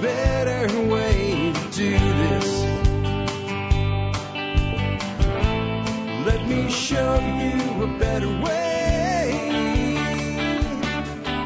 [0.00, 2.62] better way to do this.
[6.26, 8.66] Let me show you a better way.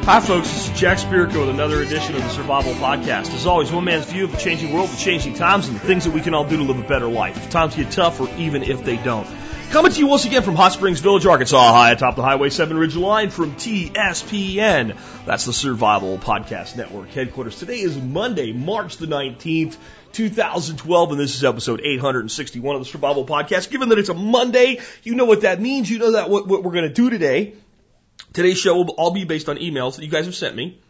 [0.03, 0.51] Hi, folks.
[0.51, 3.33] This is Jack Spirko with another edition of the Survival Podcast.
[3.33, 6.05] As always, one man's view of the changing world, the changing times, and the things
[6.05, 7.37] that we can all do to live a better life.
[7.37, 9.27] If times get tough, or even if they don't.
[9.71, 12.75] Coming to you once again from Hot Springs Village, Arkansas, high atop the Highway 7
[12.75, 14.97] Ridge Line from TSPN.
[15.25, 17.57] That's the Survival Podcast Network headquarters.
[17.57, 19.77] Today is Monday, March the 19th.
[20.11, 23.71] 2012, and this is episode 861 of the Survival Podcast.
[23.71, 25.89] Given that it's a Monday, you know what that means.
[25.89, 27.53] You know that what, what we're going to do today.
[28.33, 30.81] Today's show will all be based on emails that you guys have sent me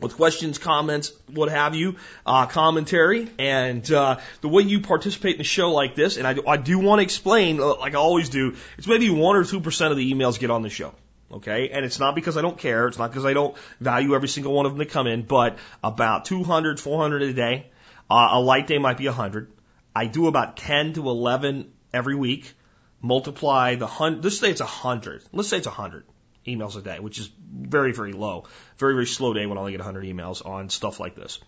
[0.00, 5.40] with questions, comments, what have you, uh, commentary, and uh, the way you participate in
[5.40, 6.16] a show like this.
[6.16, 9.36] And I, I do want to explain, uh, like I always do, it's maybe one
[9.36, 10.94] or two percent of the emails get on the show.
[11.32, 12.86] Okay, and it's not because I don't care.
[12.86, 15.58] It's not because I don't value every single one of them that come in, but
[15.82, 17.70] about 200, 400 a day.
[18.08, 19.50] Uh, a light day might be 100.
[19.96, 22.52] I do about 10 to 11 every week.
[23.00, 24.24] Multiply the hundred.
[24.24, 25.24] Let's say it's 100.
[25.32, 26.04] Let's say it's 100
[26.46, 28.44] emails a day, which is very, very low.
[28.78, 31.38] Very, very slow day when I only get 100 emails on stuff like this.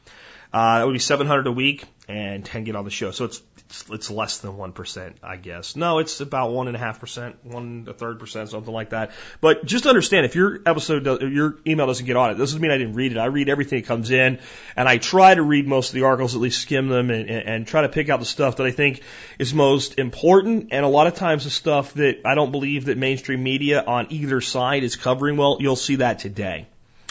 [0.52, 3.10] Uh, that would be 700 a week and 10 get on the show.
[3.10, 5.76] So it's, it's, less than 1%, I guess.
[5.76, 9.10] No, it's about 1.5%, one a third percent, something like that.
[9.40, 12.60] But just understand if your episode, does, your email doesn't get on it, this doesn't
[12.60, 13.18] mean I didn't read it.
[13.18, 14.38] I read everything that comes in
[14.76, 17.48] and I try to read most of the articles, at least skim them and, and,
[17.48, 19.02] and try to pick out the stuff that I think
[19.38, 20.68] is most important.
[20.70, 24.06] And a lot of times the stuff that I don't believe that mainstream media on
[24.10, 26.68] either side is covering well, you'll see that today.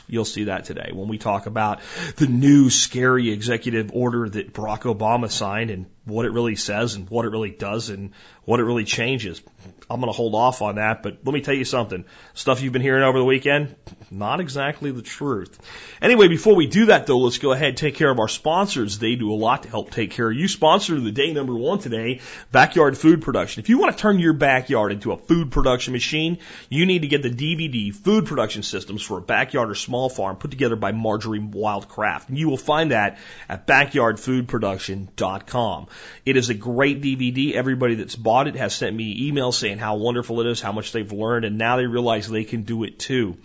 [0.08, 1.80] You'll see that today when we talk about
[2.18, 7.10] the new scary executive order that Barack Obama signed and what it really says and
[7.10, 8.12] what it really does and
[8.46, 9.42] what it really changes.
[9.90, 12.06] I'm going to hold off on that, but let me tell you something.
[12.36, 13.76] Stuff you've been hearing over the weekend,
[14.12, 15.60] not exactly the truth.
[16.02, 19.00] Anyway, before we do that though, let's go ahead and take care of our sponsors.
[19.00, 20.48] They do a lot to help take care of you.
[20.48, 23.62] Sponsor of the day number one today, backyard food production.
[23.62, 26.38] If you want to turn your backyard into a food production machine,
[26.70, 30.36] you need to get the DVD food production systems for a backyard or small farm
[30.36, 32.30] put together by Marjorie Wildcraft.
[32.30, 33.18] And you will find that
[33.50, 35.88] at backyardfoodproduction.com.
[36.26, 37.54] It is a great DVD.
[37.54, 40.92] Everybody that's bought it has sent me emails saying how wonderful it is, how much
[40.92, 43.38] they've learned, and now they realize they can do it too.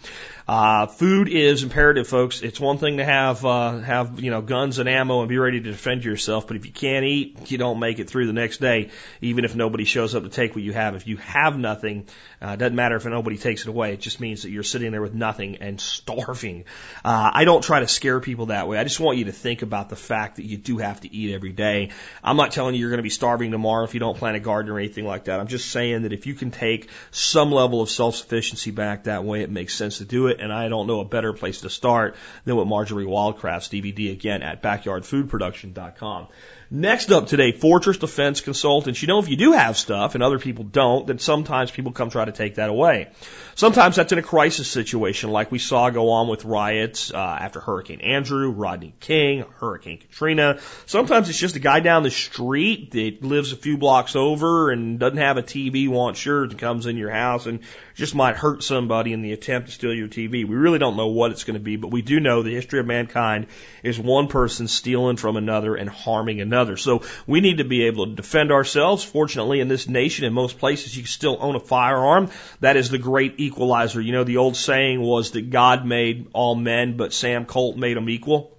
[0.50, 2.42] Uh, food is imperative, folks.
[2.42, 5.60] It's one thing to have uh, have you know guns and ammo and be ready
[5.60, 8.58] to defend yourself, but if you can't eat, you don't make it through the next
[8.58, 8.90] day,
[9.20, 10.96] even if nobody shows up to take what you have.
[10.96, 12.06] If you have nothing,
[12.42, 13.92] uh, doesn't matter if nobody takes it away.
[13.92, 16.64] It just means that you're sitting there with nothing and starving.
[17.04, 18.76] Uh, I don't try to scare people that way.
[18.76, 21.32] I just want you to think about the fact that you do have to eat
[21.32, 21.90] every day.
[22.24, 24.40] I'm not telling you you're going to be starving tomorrow if you don't plant a
[24.40, 25.40] garden or anything like that.
[25.40, 29.42] I'm just saying that if you can take some level of self-sufficiency back that way,
[29.42, 32.16] it makes sense to do it and I don't know a better place to start
[32.44, 36.28] than with Marjorie Wildcraft's DVD again at backyardfoodproduction.com.
[36.72, 39.03] Next up today, Fortress Defense Consultants.
[39.03, 42.10] You know, if you do have stuff and other people don't, then sometimes people come
[42.10, 43.08] try to take that away.
[43.56, 47.59] Sometimes that's in a crisis situation, like we saw go on with riots uh, after
[47.59, 50.60] Hurricane Andrew, Rodney King, Hurricane Katrina.
[50.86, 55.00] Sometimes it's just a guy down the street that lives a few blocks over and
[55.00, 57.60] doesn't have a TV, wants yours, and comes in your house and
[57.97, 60.47] just might hurt somebody in the attempt to steal your TV.
[60.47, 62.78] We really don't know what it's going to be, but we do know the history
[62.78, 63.48] of mankind
[63.82, 66.59] is one person stealing from another and harming another.
[66.76, 69.04] So we need to be able to defend ourselves.
[69.04, 72.31] Fortunately, in this nation, in most places, you can still own a firearm.
[72.60, 74.00] That is the great equalizer.
[74.00, 77.97] You know, the old saying was that God made all men, but Sam Colt made
[77.97, 78.56] them equal.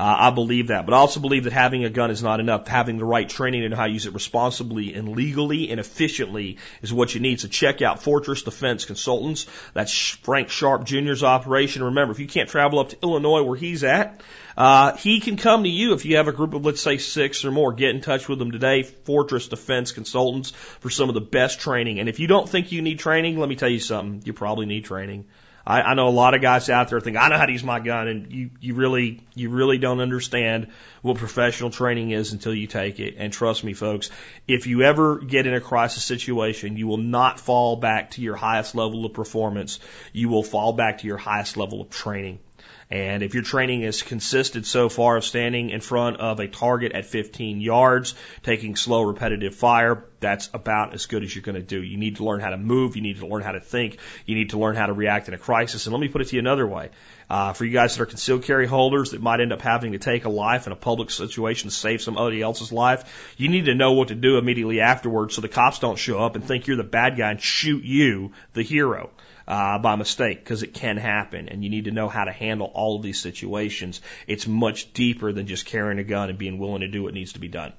[0.00, 2.66] Uh, I believe that, but I also believe that having a gun is not enough.
[2.66, 6.90] Having the right training and how to use it responsibly and legally and efficiently is
[6.90, 7.38] what you need.
[7.38, 9.46] So check out Fortress Defense Consultants.
[9.74, 11.82] That's Frank Sharp Jr.'s operation.
[11.82, 14.22] Remember, if you can't travel up to Illinois where he's at,
[14.56, 17.44] uh, he can come to you if you have a group of, let's say, six
[17.44, 17.74] or more.
[17.74, 22.00] Get in touch with them today, Fortress Defense Consultants, for some of the best training.
[22.00, 24.22] And if you don't think you need training, let me tell you something.
[24.24, 25.26] You probably need training.
[25.70, 27.62] I, I know a lot of guys out there think I know how to use
[27.62, 30.66] my gun, and you you really you really don't understand
[31.00, 33.14] what professional training is until you take it.
[33.18, 34.10] And trust me, folks,
[34.48, 38.34] if you ever get in a crisis situation, you will not fall back to your
[38.34, 39.78] highest level of performance.
[40.12, 42.40] You will fall back to your highest level of training.
[42.90, 46.90] And if your training has consisted so far of standing in front of a target
[46.92, 51.62] at 15 yards, taking slow repetitive fire, that's about as good as you're going to
[51.62, 51.82] do.
[51.82, 52.96] You need to learn how to move.
[52.96, 53.98] You need to learn how to think.
[54.26, 55.86] You need to learn how to react in a crisis.
[55.86, 56.90] And let me put it to you another way.
[57.28, 59.98] Uh, for you guys that are concealed carry holders that might end up having to
[59.98, 63.74] take a life in a public situation to save somebody else's life, you need to
[63.74, 66.76] know what to do immediately afterwards so the cops don't show up and think you're
[66.76, 69.10] the bad guy and shoot you, the hero
[69.46, 72.70] uh, by mistake because it can happen and you need to know how to handle
[72.72, 74.00] all of these situations.
[74.26, 77.32] It's much deeper than just carrying a gun and being willing to do what needs
[77.32, 77.72] to be done.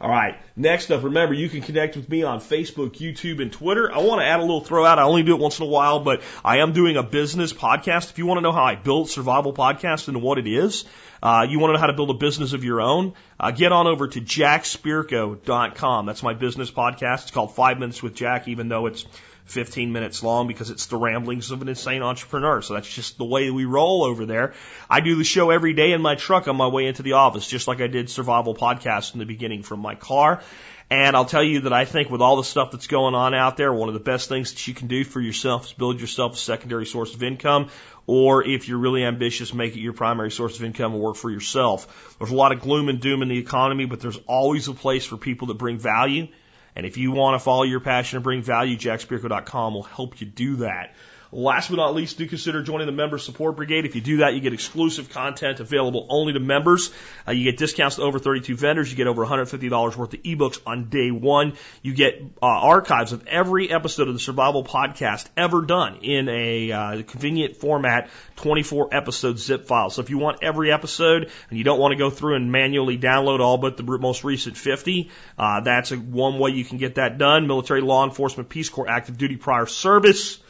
[0.00, 0.36] All right.
[0.56, 3.92] Next up, remember you can connect with me on Facebook, YouTube, and Twitter.
[3.92, 4.98] I want to add a little throw out.
[4.98, 8.10] I only do it once in a while, but I am doing a business podcast.
[8.10, 10.84] If you want to know how I built Survival Podcast and what it is,
[11.22, 13.70] uh, you want to know how to build a business of your own, uh, get
[13.70, 16.06] on over to jackspirko.com.
[16.06, 17.22] That's my business podcast.
[17.22, 19.06] It's called Five Minutes with Jack, even though it's
[19.52, 22.62] 15 minutes long because it's the ramblings of an insane entrepreneur.
[22.62, 24.54] So that's just the way we roll over there.
[24.88, 27.46] I do the show every day in my truck on my way into the office,
[27.46, 30.42] just like I did Survival Podcast in the beginning from my car.
[30.90, 33.56] And I'll tell you that I think with all the stuff that's going on out
[33.56, 36.34] there, one of the best things that you can do for yourself is build yourself
[36.34, 37.68] a secondary source of income.
[38.06, 41.30] Or if you're really ambitious, make it your primary source of income and work for
[41.30, 42.16] yourself.
[42.18, 45.06] There's a lot of gloom and doom in the economy, but there's always a place
[45.06, 46.28] for people that bring value
[46.74, 50.26] and if you want to follow your passion and bring value, jackspirko.com will help you
[50.26, 50.94] do that.
[51.34, 53.86] Last but not least, do consider joining the Member Support Brigade.
[53.86, 56.92] If you do that, you get exclusive content available only to members.
[57.26, 58.90] Uh, you get discounts to over 32 vendors.
[58.90, 61.54] You get over $150 worth of ebooks on day one.
[61.80, 66.70] You get uh, archives of every episode of the Survival Podcast ever done in a
[66.70, 69.88] uh, convenient format, 24 episode zip file.
[69.88, 72.98] So if you want every episode and you don't want to go through and manually
[72.98, 76.96] download all but the most recent 50, uh, that's a, one way you can get
[76.96, 77.46] that done.
[77.46, 80.41] Military, law enforcement, Peace Corps, active duty, prior service.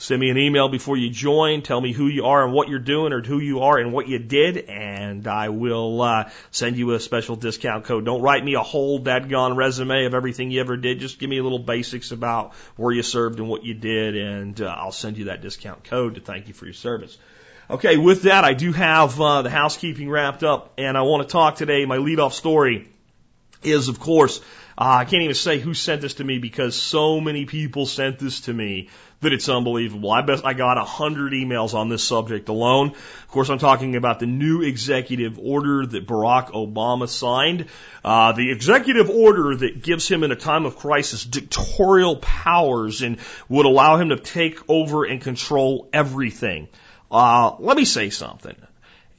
[0.00, 1.62] Send me an email before you join.
[1.62, 4.06] Tell me who you are and what you're doing or who you are and what
[4.06, 8.04] you did, and I will uh, send you a special discount code.
[8.04, 11.00] Don't write me a whole dadgone resume of everything you ever did.
[11.00, 14.60] Just give me a little basics about where you served and what you did, and
[14.60, 17.18] uh, I'll send you that discount code to thank you for your service.
[17.68, 21.32] Okay, with that, I do have uh, the housekeeping wrapped up, and I want to
[21.32, 21.84] talk today.
[21.86, 22.88] My leadoff story
[23.64, 24.40] is, of course,
[24.78, 28.20] uh, I can't even say who sent this to me because so many people sent
[28.20, 28.90] this to me
[29.20, 30.12] that it's unbelievable.
[30.12, 32.90] I bet I got a hundred emails on this subject alone.
[32.90, 37.66] Of course, I'm talking about the new executive order that Barack Obama signed.
[38.04, 43.18] Uh, the executive order that gives him in a time of crisis dictatorial powers and
[43.48, 46.68] would allow him to take over and control everything.
[47.10, 48.54] Uh, let me say something.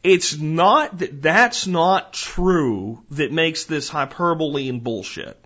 [0.03, 5.37] It's not that that's not true that makes this hyperbole and bullshit.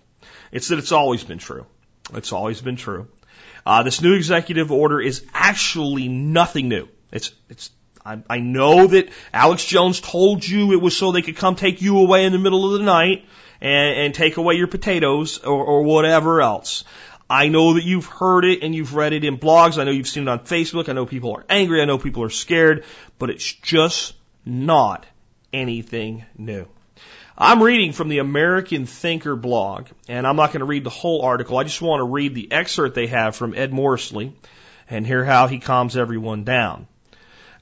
[0.54, 1.66] It's that it's always been true.
[2.14, 3.08] It's always been true.
[3.66, 6.88] Uh, this new executive order is actually nothing new.
[7.10, 7.70] It's, it's,
[8.06, 11.82] I, I know that Alex Jones told you it was so they could come take
[11.82, 13.24] you away in the middle of the night
[13.60, 16.84] and, and take away your potatoes or, or whatever else.
[17.28, 19.78] I know that you've heard it and you've read it in blogs.
[19.78, 20.88] I know you've seen it on Facebook.
[20.88, 21.82] I know people are angry.
[21.82, 22.84] I know people are scared,
[23.18, 24.14] but it's just
[24.44, 25.04] not
[25.52, 26.68] anything new.
[27.36, 31.22] I'm reading from the American Thinker blog, and I'm not going to read the whole
[31.22, 31.58] article.
[31.58, 34.32] I just want to read the excerpt they have from Ed Morrissey
[34.88, 36.86] and hear how he calms everyone down.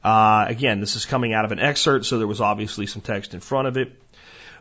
[0.04, 3.32] Uh, again, this is coming out of an excerpt, so there was obviously some text
[3.32, 3.98] in front of it.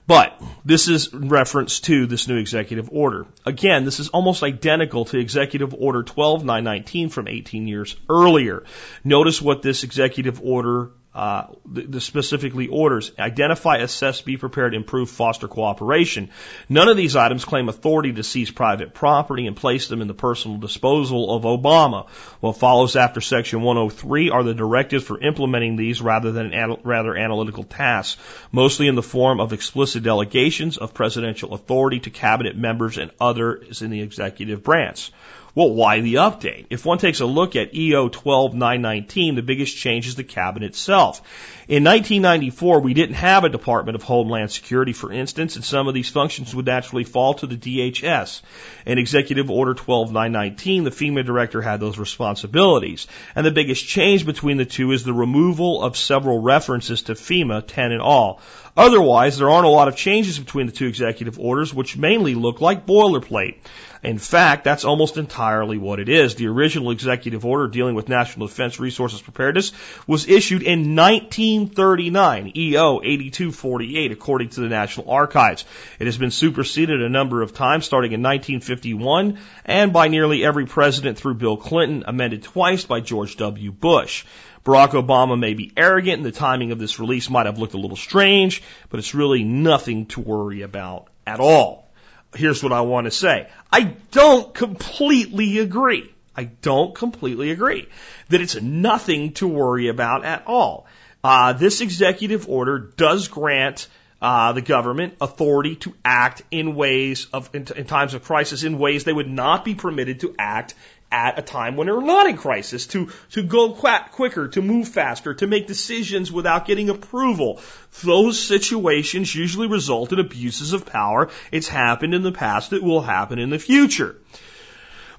[0.07, 3.25] But this is reference to this new executive order.
[3.45, 8.63] Again, this is almost identical to Executive Order 12919 from 18 years earlier.
[9.03, 15.49] Notice what this executive order uh, the, specifically orders identify, assess, be prepared, improve, foster
[15.49, 16.29] cooperation.
[16.69, 20.13] None of these items claim authority to seize private property and place them in the
[20.13, 22.07] personal disposal of Obama.
[22.39, 27.17] What follows after Section 103 are the directives for implementing these rather than anal- rather
[27.17, 28.21] analytical tasks,
[28.53, 33.81] mostly in the form of explicit delegations of presidential authority to cabinet members and others
[33.81, 35.11] in the executive branch.
[35.53, 36.67] Well, why the update?
[36.69, 41.21] If one takes a look at EO 12919, the biggest change is the cabinet itself.
[41.67, 45.93] In 1994, we didn't have a Department of Homeland Security, for instance, and some of
[45.93, 48.41] these functions would naturally fall to the DHS.
[48.85, 53.07] In Executive Order 12919, the FEMA director had those responsibilities.
[53.35, 57.65] And the biggest change between the two is the removal of several references to FEMA,
[57.67, 58.39] 10 in all.
[58.75, 62.61] Otherwise, there aren't a lot of changes between the two executive orders, which mainly look
[62.61, 63.55] like boilerplate.
[64.03, 66.33] In fact, that's almost entirely what it is.
[66.33, 69.73] The original executive order dealing with national defense resources preparedness
[70.07, 75.65] was issued in 1939, EO 8248, according to the National Archives.
[75.99, 80.65] It has been superseded a number of times, starting in 1951 and by nearly every
[80.65, 83.71] president through Bill Clinton, amended twice by George W.
[83.71, 84.25] Bush.
[84.63, 87.79] Barack Obama may be arrogant and the timing of this release might have looked a
[87.79, 91.89] little strange, but it's really nothing to worry about at all.
[92.35, 93.49] here's what I want to say.
[93.71, 96.13] I don't completely agree.
[96.35, 97.87] I don't completely agree
[98.29, 100.85] that it's nothing to worry about at all.
[101.23, 103.87] Uh, this executive order does grant
[104.21, 108.77] uh, the government authority to act in ways of in, in times of crisis in
[108.77, 110.75] ways they would not be permitted to act
[111.11, 114.87] at a time when they're not in crisis, to, to go qu- quicker, to move
[114.87, 117.59] faster, to make decisions without getting approval.
[118.03, 121.29] Those situations usually result in abuses of power.
[121.51, 122.73] It's happened in the past.
[122.73, 124.15] It will happen in the future.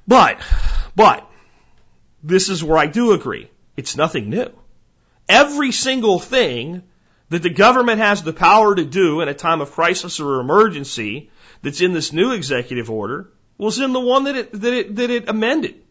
[0.08, 0.40] But,
[0.96, 1.28] but,
[2.22, 3.50] this is where I do agree.
[3.76, 4.50] It's nothing new.
[5.28, 6.82] Every single thing
[7.28, 11.30] that the government has the power to do in a time of crisis or emergency
[11.62, 15.10] that's in this new executive order was in the one that it, that it, that
[15.10, 15.81] it amended.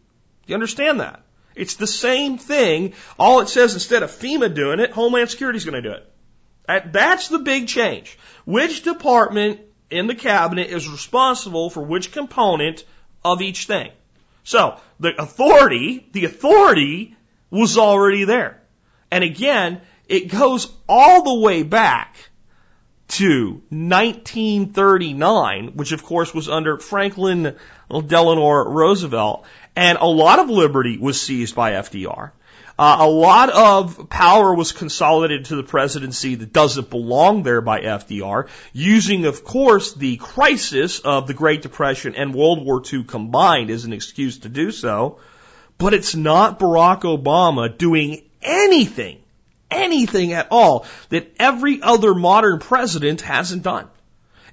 [0.46, 1.22] You understand that?
[1.54, 2.94] It's the same thing.
[3.18, 6.92] All it says instead of FEMA doing it, Homeland Security is going to do it.
[6.92, 8.18] That's the big change.
[8.44, 12.84] Which department in the cabinet is responsible for which component
[13.24, 13.90] of each thing?
[14.44, 17.16] So the authority, the authority
[17.50, 18.62] was already there.
[19.10, 22.16] And again, it goes all the way back
[23.08, 27.56] to 1939, which of course was under Franklin
[27.90, 29.44] Delano Roosevelt,
[29.76, 32.30] and a lot of liberty was seized by FDR.
[32.78, 37.80] Uh, a lot of power was consolidated to the presidency that doesn't belong there by
[37.80, 43.70] FDR, using, of course, the crisis of the Great Depression and World War II combined
[43.70, 45.18] as an excuse to do so.
[45.76, 49.21] But it's not Barack Obama doing anything
[49.72, 53.88] anything at all that every other modern president hasn't done.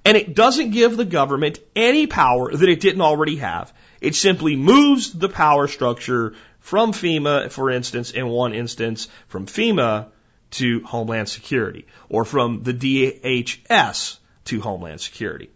[0.06, 3.74] And it doesn't give the government any power that it didn't already have.
[4.02, 10.08] It simply moves the power structure from FEMA, for instance, in one instance, from FEMA
[10.52, 15.50] to Homeland Security, or from the DHS to Homeland Security.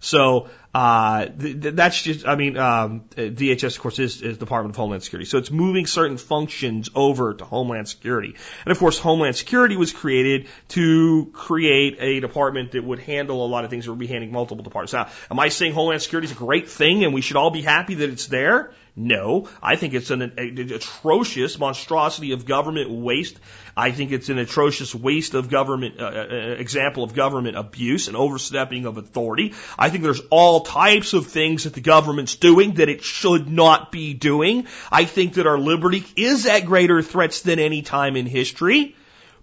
[0.00, 4.76] So uh, th- that's just, I mean, um, DHS, of course, is, is Department of
[4.76, 5.28] Homeland Security.
[5.28, 8.34] So it's moving certain functions over to Homeland Security.
[8.64, 13.48] And of course, Homeland Security was created to create a department that would handle a
[13.48, 14.92] lot of things that would be handling multiple departments.
[14.92, 17.62] Now, am I saying Homeland Security is a great thing and we should all be
[17.62, 18.72] happy that it's there?
[19.02, 23.38] No, I think it's an, an atrocious monstrosity of government waste.
[23.74, 28.16] I think it's an atrocious waste of government, uh, uh, example of government abuse and
[28.16, 29.54] overstepping of authority.
[29.78, 33.90] I think there's all types of things that the government's doing that it should not
[33.90, 34.66] be doing.
[34.92, 38.96] I think that our liberty is at greater threats than any time in history.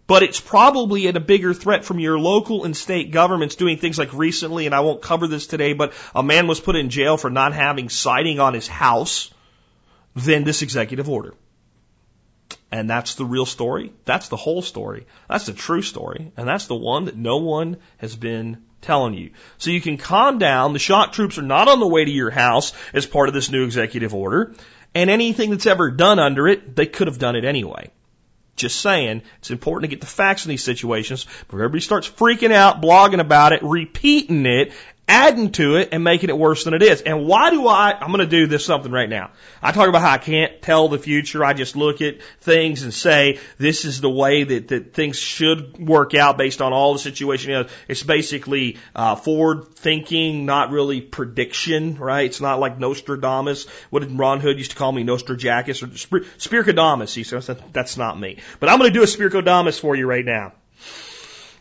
[0.06, 3.98] But it's probably at a bigger threat from your local and state governments doing things
[3.98, 7.18] like recently, and I won't cover this today, but a man was put in jail
[7.18, 9.32] for not having siding on his house
[10.18, 11.34] than this executive order.
[12.72, 13.94] And that's the real story.
[14.06, 15.06] That's the whole story.
[15.30, 16.32] That's the true story.
[16.36, 19.32] And that's the one that no one has been telling you.
[19.58, 20.74] So you can calm down.
[20.74, 23.50] The shock troops are not on the way to your house as part of this
[23.50, 24.54] new executive order.
[24.94, 27.92] And anything that's ever done under it, they could have done it anyway.
[28.56, 31.28] Just saying, it's important to get the facts in these situations.
[31.48, 34.74] But everybody starts freaking out, blogging about it, repeating it,
[35.08, 37.02] adding to it and making it worse than it is.
[37.02, 39.32] And why do I, I'm going to do this something right now.
[39.62, 41.46] I talk about how I can't tell the future.
[41.46, 45.78] I just look at things and say, this is the way that, that things should
[45.78, 47.52] work out based on all the situation.
[47.52, 52.26] You know, it's basically, uh, forward thinking, not really prediction, right?
[52.26, 53.68] It's not like Nostradamus.
[53.90, 55.04] What did Ron Hood used to call me?
[55.04, 57.14] Nostradamus or Spirikodamus.
[57.14, 58.40] He says that's not me.
[58.60, 60.54] But I'm going to do a Spirikodamus for you right now.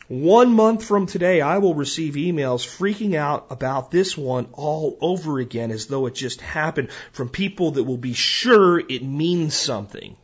[0.09, 5.41] One month from today, I will receive emails freaking out about this one all over
[5.41, 10.17] again as though it just happened from people that will be sure it means something.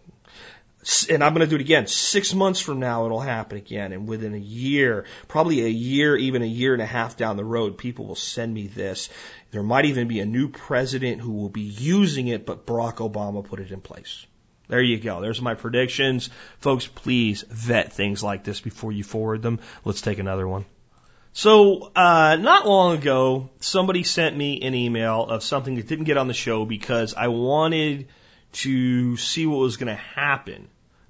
[1.10, 1.88] And I'm going to do it again.
[1.88, 3.92] Six months from now, it'll happen again.
[3.92, 7.44] And within a year, probably a year, even a year and a half down the
[7.44, 9.08] road, people will send me this.
[9.50, 13.44] There might even be a new president who will be using it, but Barack Obama
[13.44, 14.26] put it in place.
[14.72, 15.20] There you go.
[15.20, 16.30] There's my predictions.
[16.60, 19.60] Folks, please vet things like this before you forward them.
[19.84, 20.64] Let's take another one.
[21.34, 26.16] So, uh, not long ago, somebody sent me an email of something that didn't get
[26.16, 28.08] on the show because I wanted
[28.52, 30.68] to see what was going to happen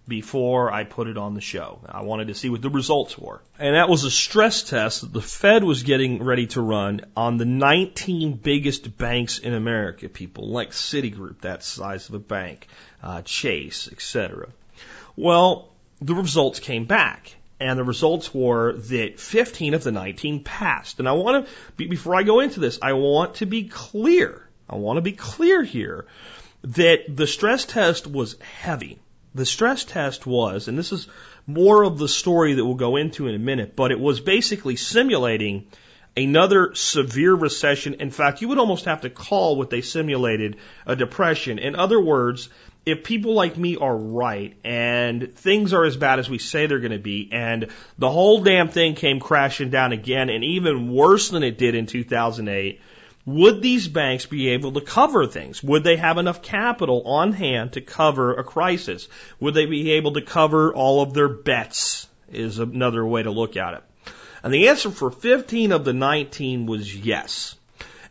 [0.08, 1.78] before I put it on the show.
[1.88, 3.40] I wanted to see what the results were.
[3.58, 7.36] And that was a stress test that the Fed was getting ready to run on
[7.36, 12.66] the 19 biggest banks in America, people like Citigroup, that size of a bank,
[13.02, 14.48] uh, Chase, etc.
[15.16, 17.36] Well, the results came back.
[17.60, 20.98] And the results were that 15 of the 19 passed.
[20.98, 24.42] And I want to, before I go into this, I want to be clear.
[24.68, 26.06] I want to be clear here
[26.64, 28.98] that the stress test was heavy.
[29.36, 31.06] The stress test was, and this is
[31.46, 34.74] more of the story that we'll go into in a minute, but it was basically
[34.74, 35.66] simulating
[36.16, 37.94] another severe recession.
[37.94, 40.56] In fact, you would almost have to call what they simulated
[40.86, 41.58] a depression.
[41.58, 42.48] In other words,
[42.84, 46.80] if people like me are right and things are as bad as we say they're
[46.80, 51.28] going to be and the whole damn thing came crashing down again and even worse
[51.28, 52.80] than it did in 2008,
[53.24, 55.62] would these banks be able to cover things?
[55.62, 59.08] Would they have enough capital on hand to cover a crisis?
[59.38, 62.08] Would they be able to cover all of their bets?
[62.32, 63.82] Is another way to look at it.
[64.42, 67.54] And the answer for 15 of the 19 was yes.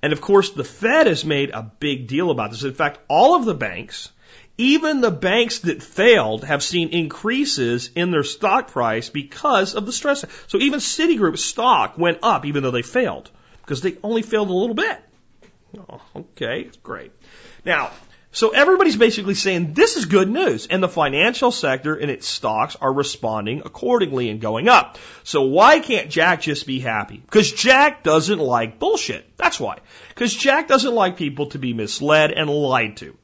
[0.02, 2.64] And of course, the Fed has made a big deal about this.
[2.64, 4.12] In fact, all of the banks,
[4.58, 9.92] even the banks that failed, have seen increases in their stock price because of the
[9.92, 10.26] stress.
[10.48, 13.30] So even Citigroup stock went up even though they failed
[13.62, 15.00] because they only failed a little bit.
[15.78, 17.12] Oh, okay, great.
[17.66, 17.92] Now,
[18.34, 22.78] so everybody's basically saying this is good news, and the financial sector and its stocks
[22.78, 24.98] are responding accordingly and going up.
[25.24, 27.18] So why can't Jack just be happy?
[27.18, 29.38] Because Jack doesn't like bullshit.
[29.38, 29.80] That's why.
[30.10, 33.18] Because Jack doesn't like people to be misled and lied to.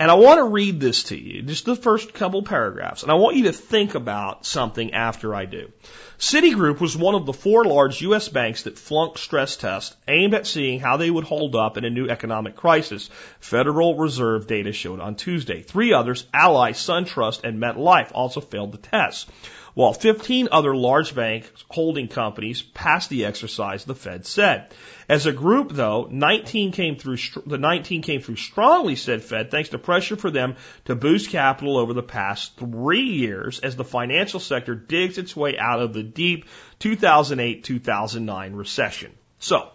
[0.00, 3.16] And I want to read this to you, just the first couple paragraphs, and I
[3.16, 5.70] want you to think about something after I do.
[6.18, 8.30] Citigroup was one of the four large U.S.
[8.30, 11.90] banks that flunked stress tests aimed at seeing how they would hold up in a
[11.90, 13.10] new economic crisis.
[13.40, 15.60] Federal Reserve data showed on Tuesday.
[15.60, 19.28] Three others, Ally, SunTrust, and MetLife, also failed the test
[19.74, 24.72] while 15 other large bank holding companies passed the exercise, the Fed said.
[25.08, 29.70] As a group, though, 19 came through, the 19 came through strongly, said Fed, thanks
[29.70, 34.40] to pressure for them to boost capital over the past three years as the financial
[34.40, 36.46] sector digs its way out of the deep
[36.80, 39.12] 2008-2009 recession.
[39.38, 39.68] So,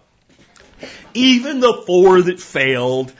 [1.13, 3.11] even the four that failed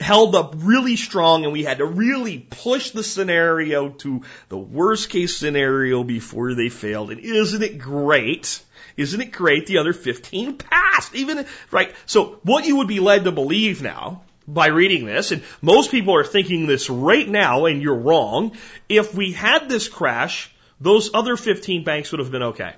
[0.00, 5.08] held up really strong and we had to really push the scenario to the worst
[5.08, 7.10] case scenario before they failed.
[7.10, 8.60] And isn't it great?
[8.96, 9.66] Isn't it great?
[9.66, 11.94] The other 15 passed, even, right?
[12.06, 16.16] So what you would be led to believe now by reading this, and most people
[16.16, 18.52] are thinking this right now, and you're wrong.
[18.88, 22.74] If we had this crash, those other 15 banks would have been okay.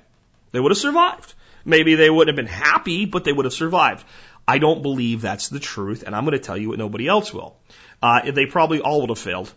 [0.53, 1.33] They would have survived.
[1.65, 4.05] Maybe they wouldn't have been happy, but they would have survived.
[4.51, 7.33] I don't believe that's the truth, and I'm going to tell you what nobody else
[7.33, 7.57] will.
[8.03, 9.53] Uh, they probably all would have failed.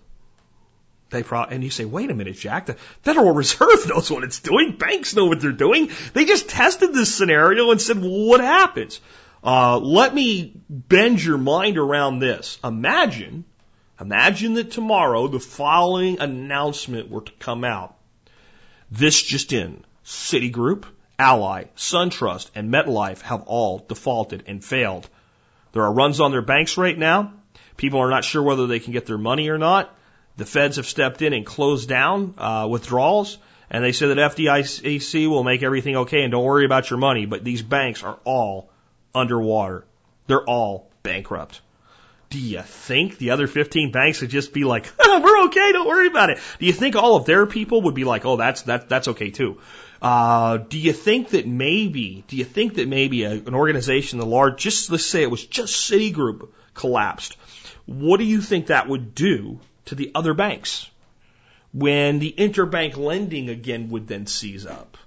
[1.09, 4.39] They pro- and you say, wait a minute, Jack, the Federal Reserve knows what it's
[4.39, 4.77] doing.
[4.77, 5.89] Banks know what they're doing.
[6.13, 9.01] They just tested this scenario and said, well, what happens?
[9.43, 12.59] Uh, let me bend your mind around this.
[12.63, 13.46] Imagine,
[14.00, 17.96] imagine that tomorrow the following announcement were to come out.
[18.91, 19.83] This just in.
[20.05, 20.85] Citigroup
[21.24, 25.07] Ally, SunTrust, and MetLife have all defaulted and failed.
[25.72, 27.31] There are runs on their banks right now.
[27.77, 29.96] People are not sure whether they can get their money or not.
[30.36, 33.38] The feds have stepped in and closed down uh, withdrawals,
[33.70, 37.25] and they say that FDIC will make everything okay and don't worry about your money.
[37.25, 38.70] But these banks are all
[39.16, 39.86] underwater.
[40.27, 41.62] They're all bankrupt.
[42.31, 45.88] Do you think the other 15 banks would just be like, oh, "We're okay, don't
[45.88, 46.40] worry about it"?
[46.59, 49.29] Do you think all of their people would be like, "Oh, that's that that's okay
[49.29, 49.59] too"?
[50.03, 54.25] Uh, do you think that maybe, do you think that maybe a, an organization, the
[54.25, 57.37] large, just let's say it was just Citigroup collapsed,
[57.85, 60.89] what do you think that would do to the other banks
[61.72, 64.98] when the interbank lending again would then seize up?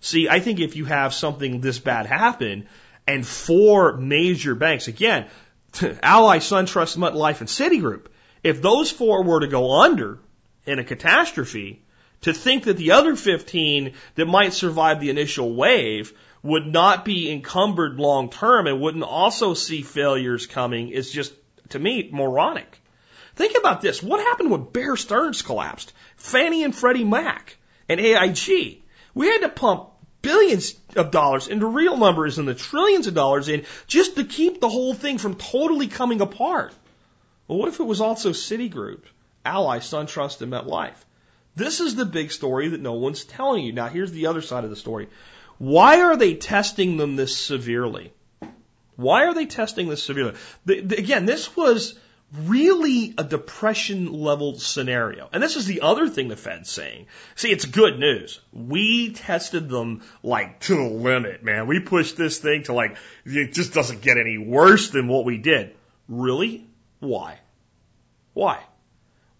[0.00, 2.66] See, I think if you have something this bad happen
[3.06, 5.28] and four major banks, again,
[6.02, 8.06] Ally, SunTrust, MetLife, and Citigroup,
[8.42, 10.18] if those four were to go under
[10.66, 11.84] in a catastrophe,
[12.22, 17.30] to think that the other 15 that might survive the initial wave would not be
[17.30, 21.32] encumbered long term and wouldn't also see failures coming is just,
[21.70, 22.80] to me, moronic.
[23.36, 24.02] Think about this.
[24.02, 25.92] What happened when Bear Stearns collapsed?
[26.16, 27.56] Fannie and Freddie Mac
[27.88, 28.82] and AIG.
[29.14, 29.88] We had to pump
[30.22, 34.60] billions of dollars into real numbers and the trillions of dollars in just to keep
[34.60, 36.74] the whole thing from totally coming apart.
[37.48, 39.02] Well, what if it was also Citigroup,
[39.44, 41.04] Ally, SunTrust, and MetLife?
[41.56, 43.72] This is the big story that no one's telling you.
[43.72, 45.08] Now, here's the other side of the story.
[45.58, 48.12] Why are they testing them this severely?
[48.96, 50.34] Why are they testing this severely?
[50.64, 51.98] The, the, again, this was
[52.44, 55.28] really a depression level scenario.
[55.32, 57.06] And this is the other thing the Fed's saying.
[57.34, 58.40] See, it's good news.
[58.52, 61.66] We tested them like to the limit, man.
[61.66, 65.38] We pushed this thing to like, it just doesn't get any worse than what we
[65.38, 65.74] did.
[66.08, 66.66] Really?
[67.00, 67.38] Why?
[68.32, 68.60] Why?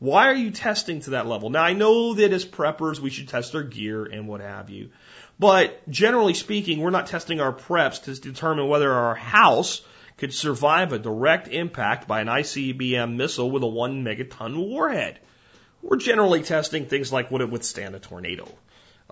[0.00, 1.50] Why are you testing to that level?
[1.50, 4.88] Now I know that as preppers we should test our gear and what have you.
[5.38, 9.82] But generally speaking, we're not testing our preps to determine whether our house
[10.16, 15.18] could survive a direct impact by an ICBM missile with a one megaton warhead.
[15.82, 18.48] We're generally testing things like would it withstand a tornado?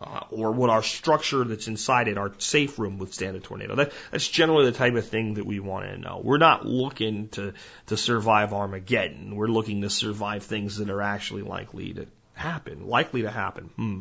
[0.00, 3.74] Uh, or would our structure that's inside it, our safe room, withstand a tornado?
[3.74, 6.20] That, that's generally the type of thing that we want to know.
[6.22, 7.52] We're not looking to,
[7.87, 9.34] to survive Armageddon.
[9.34, 13.70] We're looking to survive things that are actually likely to happen, likely to happen.
[13.74, 14.00] Hmm.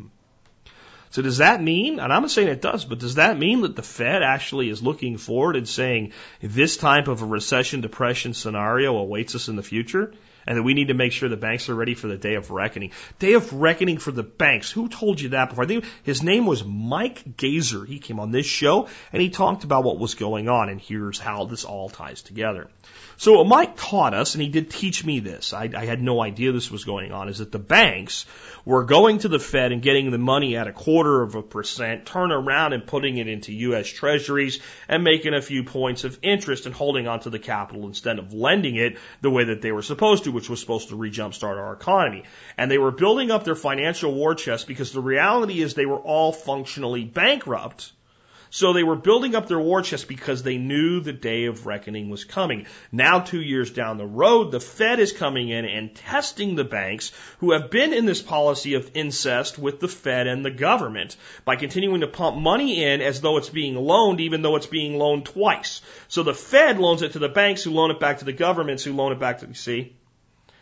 [1.10, 3.74] So does that mean, and I'm not saying it does, but does that mean that
[3.74, 8.96] the Fed actually is looking forward and saying this type of a recession depression scenario
[8.96, 10.12] awaits us in the future?
[10.48, 12.50] And that we need to make sure the banks are ready for the day of
[12.50, 12.92] reckoning.
[13.18, 14.70] Day of reckoning for the banks.
[14.70, 15.64] Who told you that before?
[15.64, 17.84] I think his name was Mike Gazer.
[17.84, 20.70] He came on this show and he talked about what was going on.
[20.70, 22.68] And here's how this all ties together.
[23.20, 26.22] So what Mike taught us, and he did teach me this, I, I had no
[26.22, 28.26] idea this was going on, is that the banks
[28.64, 32.06] were going to the Fed and getting the money at a quarter of a percent,
[32.06, 33.88] turn around and putting it into U.S.
[33.88, 38.32] treasuries and making a few points of interest and holding onto the capital instead of
[38.32, 41.72] lending it the way that they were supposed to, which was supposed to re-jumpstart our
[41.72, 42.22] economy.
[42.56, 45.98] And they were building up their financial war chest because the reality is they were
[45.98, 47.90] all functionally bankrupt
[48.50, 52.10] so they were building up their war chest because they knew the day of reckoning
[52.10, 52.66] was coming.
[52.92, 57.12] Now, two years down the road, the Fed is coming in and testing the banks
[57.38, 61.56] who have been in this policy of incest with the Fed and the government by
[61.56, 65.26] continuing to pump money in as though it's being loaned, even though it's being loaned
[65.26, 65.82] twice.
[66.08, 68.84] So the Fed loans it to the banks who loan it back to the governments
[68.84, 69.97] who loan it back to, you see?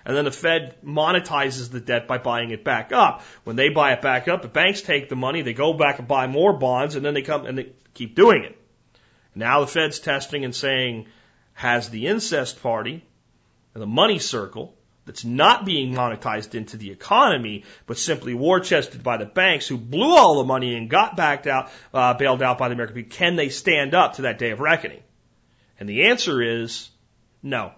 [0.06, 3.22] And then the Fed monetizes the debt by buying it back up.
[3.42, 6.06] When they buy it back up, the banks take the money, they go back and
[6.06, 8.56] buy more bonds, and then they come and they keep doing it.
[9.34, 11.08] Now the Fed's testing and saying,
[11.54, 13.02] has the incest party
[13.74, 19.02] and the money circle that's not being monetized into the economy, but simply war chested
[19.02, 22.58] by the banks who blew all the money and got backed out, uh, bailed out
[22.58, 25.02] by the American people, can they stand up to that day of reckoning?
[25.80, 26.90] And the answer is
[27.42, 27.72] no.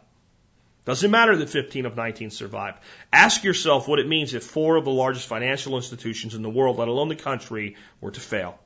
[0.88, 2.79] Doesn't matter that 15 of 19 survived.
[3.12, 6.79] Ask yourself what it means if four of the largest financial institutions in the world,
[6.79, 8.59] let alone the country, were to fail.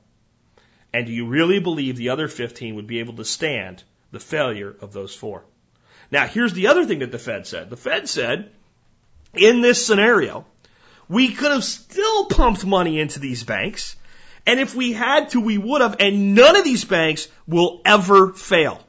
[0.93, 3.83] And do you really believe the other 15 would be able to stand
[4.13, 5.43] the failure of those four?
[6.11, 7.69] Now, here's the other thing that the Fed said.
[7.69, 8.51] The Fed said,
[9.33, 10.45] in this scenario,
[11.09, 13.97] we could have still pumped money into these banks,
[14.45, 18.31] and if we had to, we would have, and none of these banks will ever
[18.31, 18.81] fail.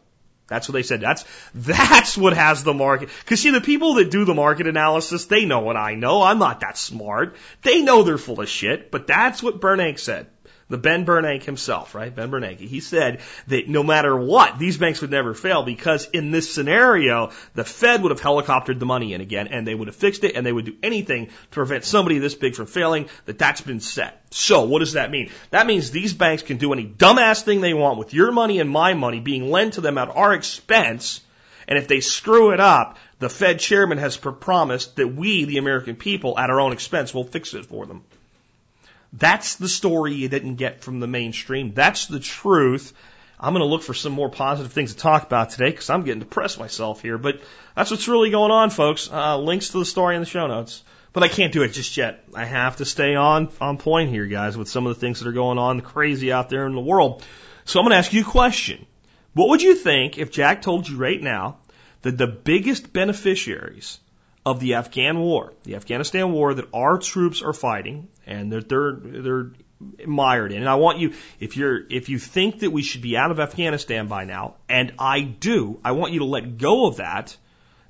[0.47, 1.01] That's what they said.
[1.01, 3.09] That's, that's what has the market.
[3.27, 6.23] Cause see, the people that do the market analysis, they know what I know.
[6.23, 7.37] I'm not that smart.
[7.63, 10.27] They know they're full of shit, but that's what Bernanke said.
[10.69, 12.15] The Ben Bernanke himself, right?
[12.15, 12.61] Ben Bernanke.
[12.61, 17.33] He said that no matter what, these banks would never fail because in this scenario,
[17.55, 20.37] the Fed would have helicoptered the money in again and they would have fixed it
[20.37, 23.81] and they would do anything to prevent somebody this big from failing, that that's been
[23.81, 24.23] set.
[24.31, 25.31] So what does that mean?
[25.51, 28.71] That means these banks can do any dumbass thing they want with your money and
[28.71, 31.21] my money being lent to them at our expense.
[31.69, 35.97] And if they screw it up, the Fed chairman has promised that we, the American
[35.97, 38.03] people, at our own expense, will fix it for them.
[39.17, 41.73] That's the story you didn't get from the mainstream.
[41.73, 42.93] That's the truth.
[43.39, 46.03] I'm going to look for some more positive things to talk about today because I'm
[46.03, 47.17] getting depressed myself here.
[47.17, 47.41] But
[47.77, 49.09] that's what's really going on, folks.
[49.11, 50.83] Uh, links to the story in the show notes.
[51.13, 52.25] But I can't do it just yet.
[52.35, 55.29] I have to stay on on point here, guys, with some of the things that
[55.29, 57.25] are going on crazy out there in the world.
[57.65, 58.85] So I'm going to ask you a question.
[59.33, 61.59] What would you think if Jack told you right now
[62.03, 64.01] that the biggest beneficiaries
[64.47, 68.93] of the Afghan war, the Afghanistan war that our troops are fighting and that they're,
[68.93, 69.53] they're
[70.07, 70.59] mired in.
[70.59, 73.41] And I want you, if you're, if you think that we should be out of
[73.41, 77.37] Afghanistan by now, and I do, I want you to let go of that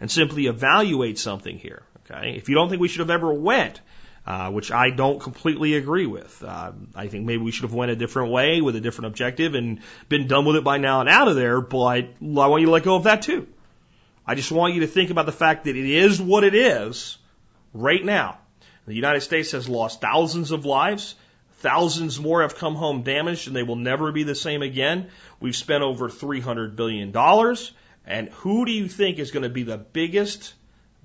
[0.01, 1.83] and simply evaluate something here.
[2.11, 2.35] Okay.
[2.37, 3.81] If you don't think we should have ever went,
[4.27, 6.43] uh, which I don't completely agree with.
[6.43, 9.55] Uh, I think maybe we should have went a different way with a different objective
[9.55, 11.61] and been done with it by now and out of there.
[11.61, 13.47] But I want you to let go of that too.
[14.27, 17.19] I just want you to think about the fact that it is what it is
[17.73, 18.39] right now.
[18.87, 21.15] The United States has lost thousands of lives.
[21.59, 25.09] Thousands more have come home damaged and they will never be the same again.
[25.41, 27.15] We've spent over $300 billion.
[28.07, 30.53] And who do you think is going to be the biggest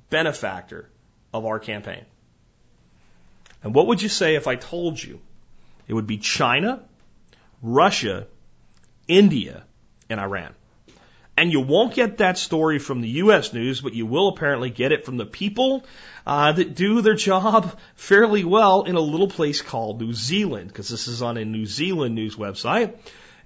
[0.10, 0.90] benefactor
[1.34, 2.06] of our campaign?
[3.64, 5.20] And what would you say if I told you
[5.88, 6.84] it would be China,
[7.62, 8.28] Russia,
[9.08, 9.64] India,
[10.10, 10.54] and Iran?
[11.40, 13.54] And you won't get that story from the U.S.
[13.54, 15.86] news, but you will apparently get it from the people
[16.28, 20.90] uh, that do their job fairly well in a little place called New Zealand, because
[20.90, 22.98] this is on a New Zealand news website.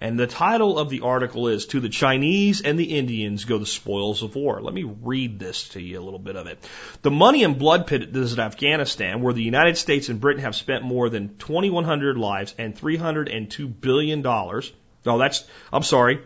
[0.01, 3.67] And the title of the article is To the Chinese and the Indians Go the
[3.67, 4.59] Spoils of War.
[4.59, 6.67] Let me read this to you a little bit of it.
[7.03, 10.55] The money and blood pit that is Afghanistan, where the United States and Britain have
[10.55, 14.23] spent more than 2,100 lives and $302 billion.
[14.23, 16.21] No, that's, I'm sorry,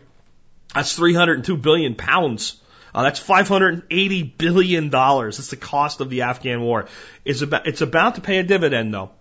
[0.74, 2.58] that's 302 billion pounds
[2.98, 5.38] Uh, that's 580 billion dollars.
[5.38, 6.88] That's the cost of the Afghan war.
[7.26, 9.12] It's about it's about to pay a dividend though,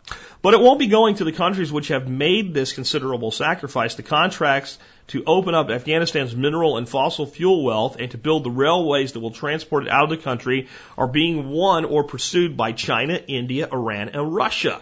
[0.41, 3.95] but it won't be going to the countries which have made this considerable sacrifice.
[3.97, 4.79] The contracts
[5.09, 9.21] to open up Afghanistan's mineral and fossil fuel wealth and to build the railways that
[9.21, 13.69] will transport it out of the country are being won or pursued by China, India,
[13.71, 14.81] Iran, and Russia.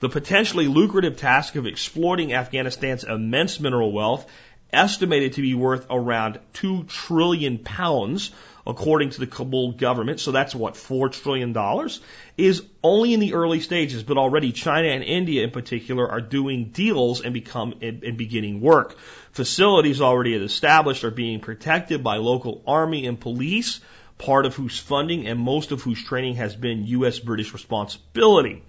[0.00, 4.26] The potentially lucrative task of exploiting Afghanistan's immense mineral wealth
[4.74, 8.30] estimated to be worth around 2 trillion pounds,
[8.66, 10.20] according to the Kabul government.
[10.20, 11.54] So that's what, $4 trillion?
[12.36, 16.70] Is only in the early stages, but already China and India in particular are doing
[16.70, 18.98] deals and become, and beginning work.
[19.32, 23.80] Facilities already established are being protected by local army and police,
[24.16, 27.18] part of whose funding and most of whose training has been U.S.
[27.18, 28.62] British responsibility.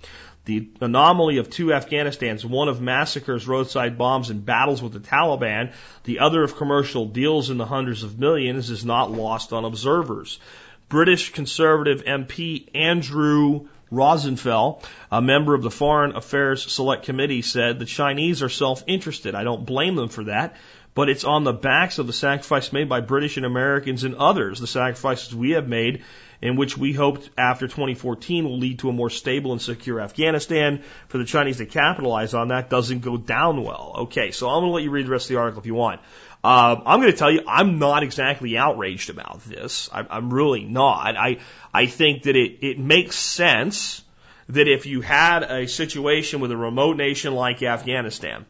[0.45, 5.73] The anomaly of two Afghanistans, one of massacres, roadside bombs, and battles with the Taliban,
[6.03, 10.39] the other of commercial deals in the hundreds of millions, is not lost on observers.
[10.88, 17.86] British Conservative MP Andrew Rosindell, a member of the Foreign Affairs Select Committee, said the
[17.86, 19.34] Chinese are self-interested.
[19.34, 20.58] I don't blame them for that,
[20.93, 24.60] but it's on the backs of the sacrifice made by British and Americans and others,
[24.60, 26.03] the sacrifices we have made
[26.41, 30.84] in which we hoped after 2014 will lead to a more stable and secure Afghanistan.
[31.08, 33.93] For the Chinese to capitalize on that doesn't go down well.
[33.98, 35.76] Okay, so I'm going to let you read the rest of the article if you
[35.76, 36.02] want.
[36.43, 39.89] Uh, I'm going to tell you, I'm not exactly outraged about this.
[39.91, 41.17] I, I'm really not.
[41.17, 41.39] I
[41.74, 44.04] I think that it it makes sense
[44.50, 48.45] that if you had a situation with a remote nation like Afghanistan,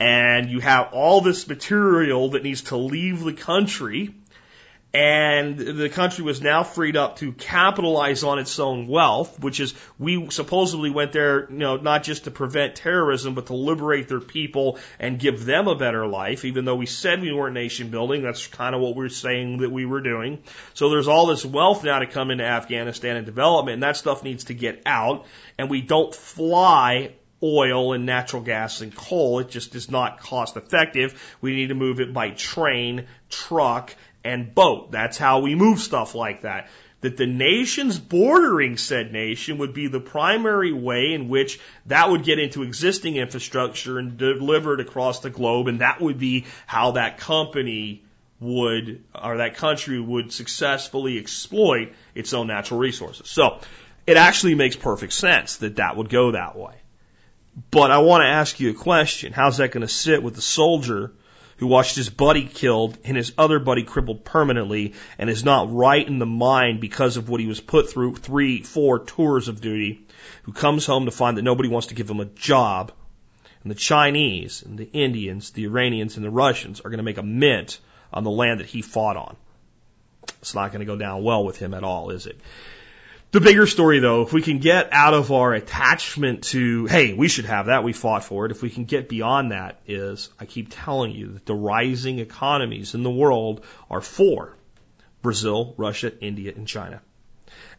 [0.00, 4.12] and you have all this material that needs to leave the country,
[4.94, 9.72] and the country was now freed up to capitalize on its own wealth, which is
[9.98, 14.20] we supposedly went there, you know, not just to prevent terrorism, but to liberate their
[14.20, 16.44] people and give them a better life.
[16.44, 19.70] Even though we said we weren't nation building, that's kind of what we're saying that
[19.70, 20.42] we were doing.
[20.74, 24.22] So there's all this wealth now to come into Afghanistan and development, and that stuff
[24.22, 25.24] needs to get out.
[25.58, 29.40] And we don't fly oil and natural gas and coal.
[29.40, 31.36] It just is not cost effective.
[31.40, 34.92] We need to move it by train, truck, and boat.
[34.92, 36.68] That's how we move stuff like that.
[37.00, 42.22] That the nations bordering said nation would be the primary way in which that would
[42.22, 47.18] get into existing infrastructure and delivered across the globe, and that would be how that
[47.18, 48.04] company
[48.38, 53.28] would, or that country would successfully exploit its own natural resources.
[53.28, 53.58] So,
[54.06, 56.74] it actually makes perfect sense that that would go that way.
[57.70, 59.32] But I want to ask you a question.
[59.32, 61.12] How's that going to sit with the soldier
[61.62, 66.04] who watched his buddy killed and his other buddy crippled permanently and is not right
[66.04, 70.04] in the mind because of what he was put through three, four tours of duty,
[70.42, 72.90] who comes home to find that nobody wants to give him a job.
[73.62, 77.18] And the Chinese and the Indians, the Iranians and the Russians are going to make
[77.18, 77.78] a mint
[78.12, 79.36] on the land that he fought on.
[80.40, 82.40] It's not going to go down well with him at all, is it?
[83.32, 87.28] The bigger story though, if we can get out of our attachment to, hey, we
[87.28, 90.44] should have that, we fought for it, if we can get beyond that is, I
[90.44, 94.54] keep telling you that the rising economies in the world are four.
[95.22, 97.00] Brazil, Russia, India, and China.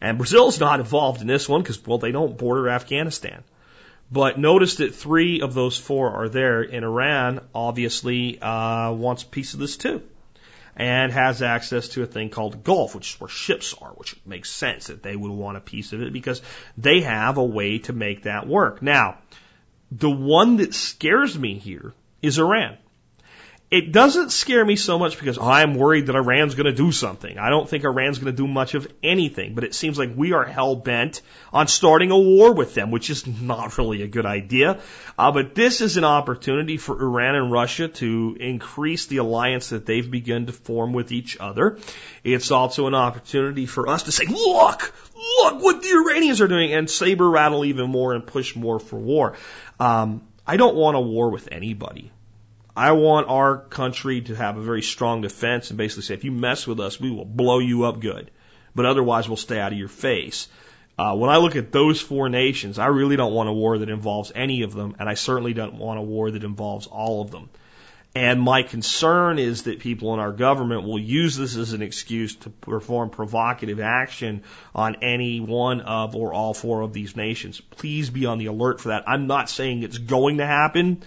[0.02, 3.44] And Brazil's not involved in this one because, well, they don't border Afghanistan.
[4.12, 9.28] But notice that three of those four are there, and Iran obviously uh, wants a
[9.28, 10.02] piece of this too
[10.76, 14.50] and has access to a thing called Gulf, which is where ships are, which makes
[14.50, 16.42] sense that they would want a piece of it because
[16.78, 18.82] they have a way to make that work.
[18.82, 19.20] Now,
[19.92, 22.78] the one that scares me here is Iran.
[23.74, 27.40] It doesn't scare me so much because I'm worried that Iran's going to do something.
[27.40, 30.34] I don't think Iran's going to do much of anything, but it seems like we
[30.34, 34.28] are hell bent on starting a war with them, which is not really a good
[34.28, 34.80] idea.
[35.18, 39.88] Uh, but this is an opportunity for Iran and Russia to increase the alliance that
[39.88, 41.80] they've begun to form with each other.
[42.24, 46.74] It's also an opportunity for us to say, look, look what the Iranians are doing
[46.74, 49.36] and saber rattle even more and push more for war.
[49.80, 52.12] Um, I don't want a war with anybody.
[52.76, 56.32] I want our country to have a very strong defense and basically say, if you
[56.32, 58.32] mess with us, we will blow you up good.
[58.74, 60.48] But otherwise, we'll stay out of your face.
[60.98, 63.90] Uh, when I look at those four nations, I really don't want a war that
[63.90, 67.32] involves any of them, and I certainly don't want a war that involves all of
[67.32, 67.50] them.
[68.16, 72.36] And my concern is that people in our government will use this as an excuse
[72.38, 74.44] to perform provocative action
[74.76, 77.60] on any one of or all four of these nations.
[77.60, 79.06] Please be on the alert for that.
[79.08, 81.02] I'm not saying it's going to happen,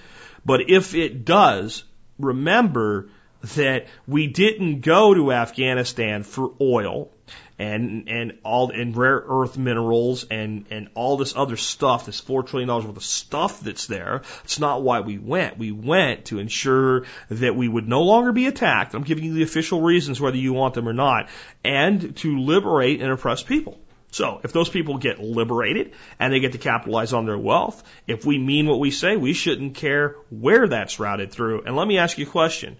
[0.46, 1.82] but if it does,
[2.18, 3.08] remember
[3.54, 7.10] that we didn't go to Afghanistan for oil
[7.58, 12.42] and and all and rare earth minerals and and all this other stuff, this four
[12.42, 14.22] trillion dollars worth of stuff that's there.
[14.44, 15.58] It's not why we went.
[15.58, 18.94] We went to ensure that we would no longer be attacked.
[18.94, 21.28] I'm giving you the official reasons whether you want them or not,
[21.64, 23.80] and to liberate and oppress people.
[24.16, 28.24] So if those people get liberated and they get to capitalize on their wealth, if
[28.24, 31.64] we mean what we say, we shouldn't care where that's routed through.
[31.66, 32.78] And let me ask you a question.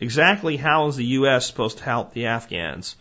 [0.00, 1.46] Exactly how is the U.S.
[1.46, 2.96] supposed to help the Afghans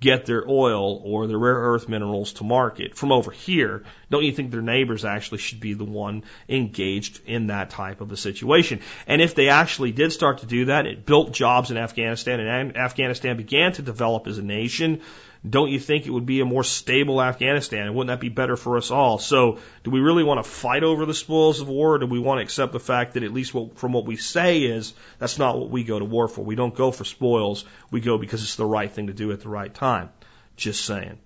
[0.00, 3.84] get their oil or their rare earth minerals to market from over here?
[4.10, 8.12] Don't you think their neighbors actually should be the one engaged in that type of
[8.12, 8.80] a situation?
[9.06, 12.78] And if they actually did start to do that, it built jobs in Afghanistan and
[12.78, 15.02] Afghanistan began to develop as a nation
[15.48, 17.86] don't you think it would be a more stable Afghanistan?
[17.86, 19.18] And wouldn't that be better for us all?
[19.18, 22.18] So, do we really want to fight over the spoils of war, or do we
[22.18, 25.38] want to accept the fact that at least what, from what we say is that's
[25.38, 26.42] not what we go to war for?
[26.42, 27.64] We don't go for spoils.
[27.90, 30.10] We go because it's the right thing to do at the right time.
[30.56, 31.18] Just saying.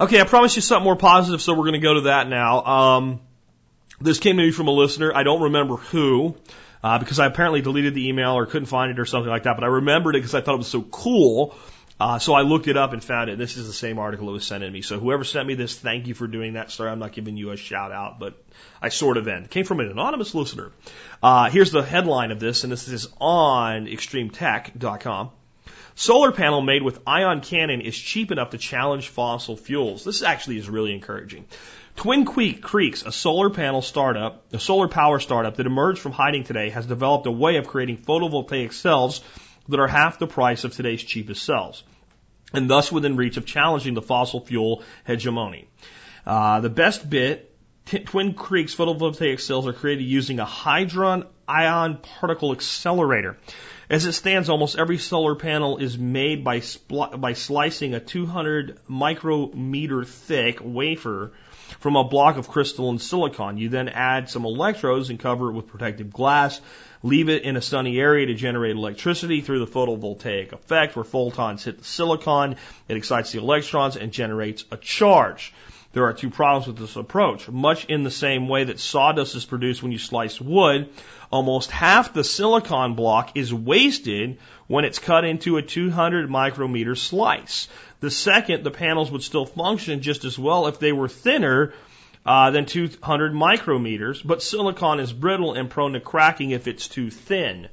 [0.00, 2.64] Okay, I promised you something more positive, so we're going to go to that now.
[2.64, 3.20] Um,
[4.00, 5.12] this came to me from a listener.
[5.14, 6.36] I don't remember who.
[6.82, 9.56] Uh, because I apparently deleted the email or couldn't find it or something like that,
[9.56, 11.56] but I remembered it because I thought it was so cool
[12.04, 13.38] uh, so I looked it up and found it.
[13.38, 14.82] This is the same article that was sent to me.
[14.82, 16.70] So whoever sent me this, thank you for doing that.
[16.70, 18.34] Sorry, I'm not giving you a shout out, but
[18.82, 19.44] I sort of am.
[19.44, 20.70] It came from an anonymous listener.
[21.22, 25.30] Uh, here's the headline of this, and this is on extremetech.com.
[25.94, 30.04] Solar panel made with ion cannon is cheap enough to challenge fossil fuels.
[30.04, 31.46] This actually is really encouraging.
[31.96, 36.44] Twin Creek Creeks, a solar panel startup, a solar power startup that emerged from hiding
[36.44, 39.22] today, has developed a way of creating photovoltaic cells
[39.68, 41.82] that are half the price of today's cheapest cells,
[42.52, 45.68] and thus within reach of challenging the fossil fuel hegemony.
[46.26, 47.54] Uh, the best bit,
[47.86, 53.36] T- Twin Creeks photovoltaic cells are created using a hydrogen ion particle accelerator.
[53.90, 60.04] As it stands, almost every solar panel is made by, by slicing a 200 micrometer
[60.04, 61.32] thick wafer
[61.80, 63.58] from a block of crystalline silicon.
[63.58, 66.60] You then add some electrodes and cover it with protective glass
[67.04, 71.62] leave it in a sunny area to generate electricity through the photovoltaic effect where photons
[71.62, 72.56] hit the silicon,
[72.88, 75.52] it excites the electrons and generates a charge.
[75.92, 77.48] There are two problems with this approach.
[77.48, 80.88] Much in the same way that sawdust is produced when you slice wood,
[81.34, 87.66] almost half the silicon block is wasted when it's cut into a 200 micrometer slice.
[87.98, 91.74] The second, the panels would still function just as well if they were thinner
[92.24, 97.10] uh, than 200 micrometers, but silicon is brittle and prone to cracking if it's too
[97.10, 97.68] thin.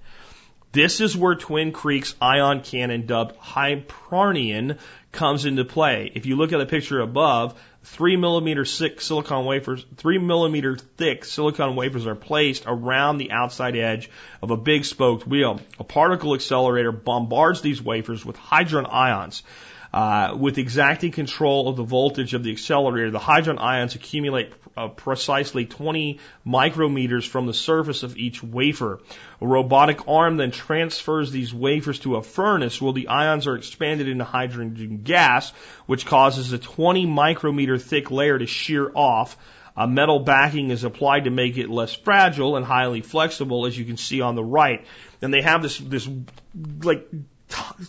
[0.71, 4.79] This is where Twin Creeks ion cannon dubbed Hyperion
[5.11, 6.11] comes into play.
[6.15, 11.25] If you look at the picture above, three millimeter thick silicon wafers, three millimeter thick
[11.25, 14.09] silicon wafers are placed around the outside edge
[14.41, 15.59] of a big spoked wheel.
[15.79, 19.43] A particle accelerator bombards these wafers with hydrogen ions.
[19.93, 24.87] Uh, with exacting control of the voltage of the accelerator, the hydrogen ions accumulate uh,
[24.87, 29.01] precisely 20 micrometers from the surface of each wafer.
[29.41, 34.07] A robotic arm then transfers these wafers to a furnace where the ions are expanded
[34.07, 35.51] into hydrogen gas,
[35.87, 39.37] which causes a 20 micrometer thick layer to shear off.
[39.75, 43.85] A metal backing is applied to make it less fragile and highly flexible, as you
[43.85, 44.85] can see on the right.
[45.21, 46.09] And they have this, this
[46.83, 47.07] like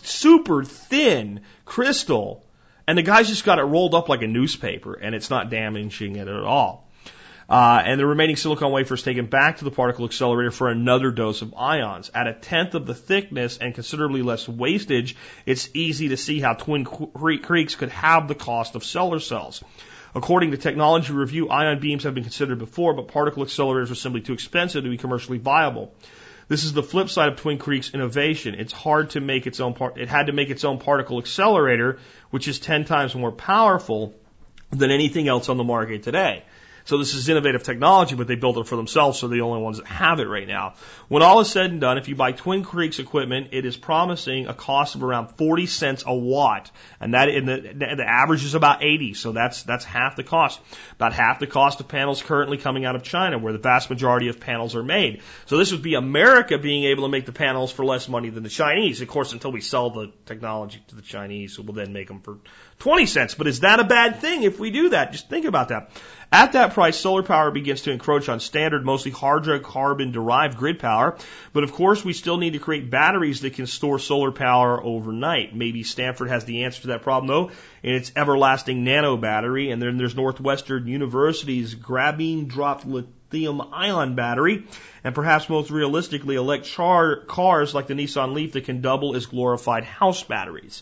[0.03, 2.45] super thin crystal,
[2.87, 6.15] and the guy's just got it rolled up like a newspaper, and it's not damaging
[6.15, 6.89] it at all.
[7.49, 11.11] Uh, and the remaining silicon wafer is taken back to the particle accelerator for another
[11.11, 12.09] dose of ions.
[12.15, 16.53] At a tenth of the thickness and considerably less wastage, it's easy to see how
[16.53, 19.63] Twin Creeks could have the cost of solar cells.
[20.15, 24.21] According to Technology Review, ion beams have been considered before, but particle accelerators are simply
[24.21, 25.93] too expensive to be commercially viable.
[26.47, 28.55] This is the flip side of Twin Creek's innovation.
[28.55, 29.97] It's hard to make its own part.
[29.97, 31.99] It had to make its own particle accelerator,
[32.31, 34.13] which is 10 times more powerful
[34.71, 36.43] than anything else on the market today.
[36.85, 39.61] So this is innovative technology, but they built it for themselves, so they're the only
[39.61, 40.73] ones that have it right now.
[41.07, 44.47] When all is said and done, if you buy Twin Creeks equipment, it is promising
[44.47, 48.53] a cost of around 40 cents a watt, and that in the, the average is
[48.53, 50.59] about 80, so that's that's half the cost.
[50.93, 54.27] About half the cost of panels currently coming out of China, where the vast majority
[54.27, 55.21] of panels are made.
[55.45, 58.43] So this would be America being able to make the panels for less money than
[58.43, 62.07] the Chinese, of course, until we sell the technology to the Chinese, we'll then make
[62.07, 62.37] them for
[62.79, 63.35] 20 cents.
[63.35, 65.11] But is that a bad thing if we do that?
[65.11, 65.91] Just think about that.
[66.33, 71.15] At that price, solar power begins to encroach on standard, mostly hydrocarbon derived grid power.
[71.53, 75.55] But of course, we still need to create batteries that can store solar power overnight.
[75.55, 77.51] Maybe Stanford has the answer to that problem though
[77.83, 79.69] in its everlasting nano battery.
[79.69, 84.65] And then there's Northwestern University's graphene dropped lithium ion battery.
[85.03, 89.83] And perhaps most realistically, electric cars like the Nissan Leaf that can double as glorified
[89.83, 90.81] house batteries.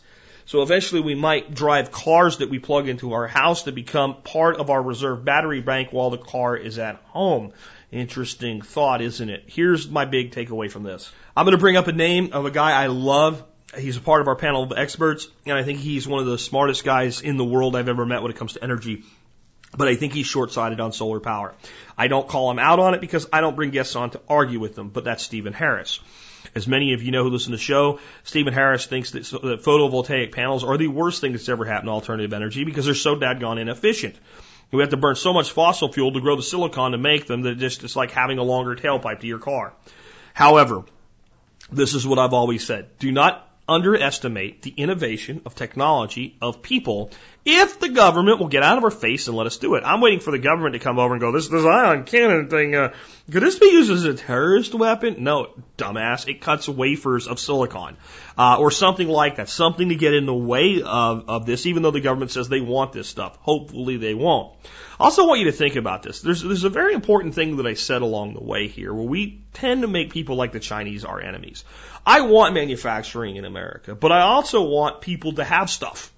[0.52, 4.58] So eventually we might drive cars that we plug into our house to become part
[4.58, 7.54] of our reserve battery bank while the car is at home.
[7.90, 9.46] Interesting thought, isn't it?
[9.48, 11.10] Here's my big takeaway from this.
[11.38, 13.42] I'm going to bring up a name of a guy I love.
[13.78, 16.38] He's a part of our panel of experts, and I think he's one of the
[16.38, 19.04] smartest guys in the world I've ever met when it comes to energy.
[19.78, 21.56] But I think he's short sighted on solar power.
[21.98, 24.60] I don't call him out on it because I don't bring guests on to argue
[24.60, 26.02] with them, but that's Stephen Harris.
[26.54, 29.64] As many of you know who listen to the show, Stephen Harris thinks that, that
[29.64, 33.16] photovoltaic panels are the worst thing that's ever happened to alternative energy because they're so
[33.16, 34.16] dadgone inefficient.
[34.72, 37.42] We have to burn so much fossil fuel to grow the silicon to make them
[37.44, 39.74] that just it's like having a longer tailpipe to your car.
[40.34, 40.84] However,
[41.72, 42.98] this is what I've always said.
[43.00, 47.12] Do not underestimate the innovation of technology of people
[47.44, 49.84] if the government will get out of our face and let us do it.
[49.84, 52.76] I'm waiting for the government to come over and go, this, this ion cannon thing,
[52.76, 52.94] uh,
[53.32, 55.24] could this be used as a terrorist weapon?
[55.24, 56.28] No, dumbass.
[56.28, 57.98] It cuts wafers of silicon,
[58.38, 59.50] uh, or something like that.
[59.50, 62.62] Something to get in the way of, of this, even though the government says they
[62.62, 63.38] want this stuff.
[63.38, 64.54] Hopefully they won't.
[65.00, 66.22] I also want you to think about this.
[66.22, 69.42] There's, there's a very important thing that I said along the way here where we
[69.54, 71.64] tend to make people like the Chinese our enemies.
[72.06, 76.12] I want manufacturing in America, but I also want people to have stuff.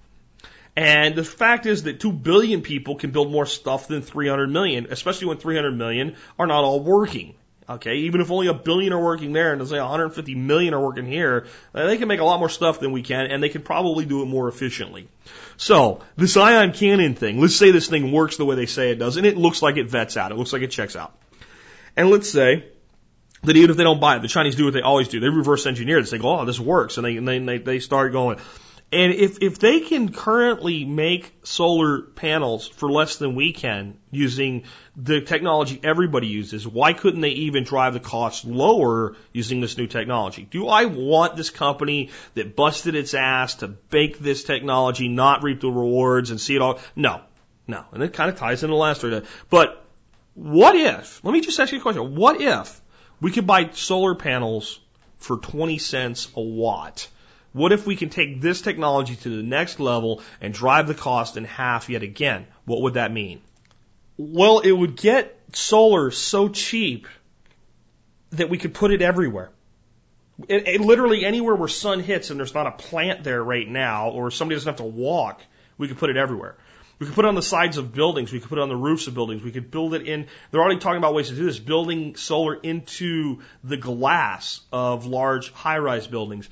[0.76, 4.88] And the fact is that 2 billion people can build more stuff than 300 million,
[4.90, 7.34] especially when 300 million are not all working.
[7.66, 10.80] Okay, even if only a billion are working there and let's say 150 million are
[10.80, 13.48] working here, uh, they can make a lot more stuff than we can and they
[13.48, 15.08] can probably do it more efficiently.
[15.56, 18.96] So, this ion cannon thing, let's say this thing works the way they say it
[18.96, 21.16] does and it looks like it vets out, it looks like it checks out.
[21.96, 22.66] And let's say
[23.44, 25.20] that even if they don't buy it, the Chinese do what they always do.
[25.20, 26.10] They reverse engineer it.
[26.10, 26.96] They go, oh, this works.
[26.96, 28.38] And they, and they, they start going,
[28.94, 34.64] and if, if they can currently make solar panels for less than we can using
[34.94, 39.88] the technology everybody uses, why couldn't they even drive the cost lower using this new
[39.88, 40.46] technology?
[40.48, 45.60] Do I want this company that busted its ass to bake this technology, not reap
[45.60, 46.78] the rewards and see it all?
[46.94, 47.20] No,
[47.66, 47.84] no.
[47.90, 49.24] And it kind of ties into the last one.
[49.50, 49.84] But
[50.34, 52.14] what if, let me just ask you a question.
[52.14, 52.80] What if
[53.20, 54.80] we could buy solar panels
[55.18, 57.08] for 20 cents a watt?
[57.52, 61.36] What if we can take this technology to the next level and drive the cost
[61.36, 62.46] in half yet again?
[62.64, 63.40] What would that mean?
[64.16, 67.06] Well, it would get solar so cheap
[68.30, 69.50] that we could put it everywhere.
[70.48, 74.10] It, it, literally anywhere where sun hits and there's not a plant there right now,
[74.10, 75.40] or somebody doesn't have to walk,
[75.78, 76.56] we could put it everywhere.
[77.04, 78.32] We could put it on the sides of buildings.
[78.32, 79.42] We could put it on the roofs of buildings.
[79.42, 80.26] We could build it in.
[80.50, 85.52] They're already talking about ways to do this, building solar into the glass of large
[85.52, 86.48] high-rise buildings.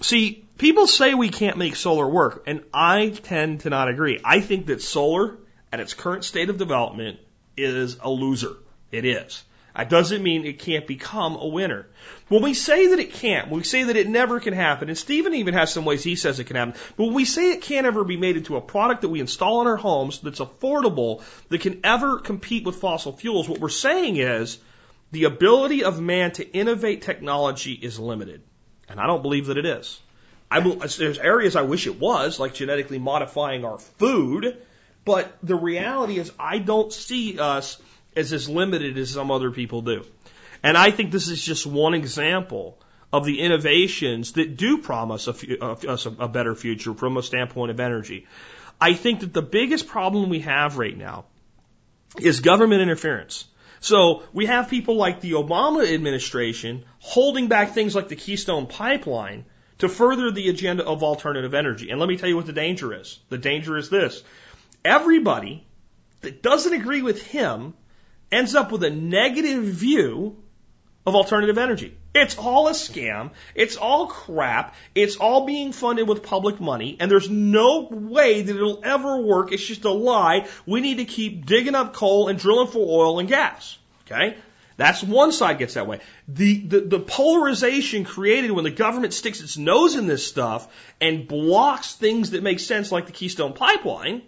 [0.00, 4.20] See, people say we can't make solar work, and I tend to not agree.
[4.24, 5.38] I think that solar,
[5.72, 7.18] at its current state of development,
[7.56, 8.54] is a loser.
[8.92, 9.42] It is.
[9.80, 11.86] That doesn't mean it can't become a winner.
[12.28, 14.98] When we say that it can't, when we say that it never can happen, and
[14.98, 17.62] Stephen even has some ways he says it can happen, but when we say it
[17.62, 21.22] can't ever be made into a product that we install in our homes that's affordable,
[21.48, 24.58] that can ever compete with fossil fuels, what we're saying is
[25.12, 28.42] the ability of man to innovate technology is limited.
[28.86, 29.98] And I don't believe that it is.
[30.50, 34.58] I there's areas I wish it was, like genetically modifying our food,
[35.06, 37.80] but the reality is I don't see us
[38.16, 40.04] as as limited as some other people do.
[40.62, 42.78] And I think this is just one example
[43.12, 47.22] of the innovations that do promise a, uh, us a, a better future from a
[47.22, 48.26] standpoint of energy.
[48.80, 51.24] I think that the biggest problem we have right now
[52.18, 53.46] is government interference.
[53.80, 59.44] So we have people like the Obama administration holding back things like the Keystone Pipeline
[59.78, 61.90] to further the agenda of alternative energy.
[61.90, 63.18] And let me tell you what the danger is.
[63.30, 64.22] The danger is this.
[64.84, 65.66] Everybody
[66.20, 67.74] that doesn't agree with him
[68.30, 70.36] ends up with a negative view
[71.06, 71.96] of alternative energy.
[72.14, 73.30] It's all a scam.
[73.54, 74.74] It's all crap.
[74.94, 79.52] It's all being funded with public money, and there's no way that it'll ever work.
[79.52, 80.48] It's just a lie.
[80.66, 83.78] We need to keep digging up coal and drilling for oil and gas.
[84.06, 84.36] Okay?
[84.76, 86.00] That's one side gets that way.
[86.26, 90.66] The, the, the polarization created when the government sticks its nose in this stuff
[91.00, 94.22] and blocks things that make sense, like the Keystone Pipeline,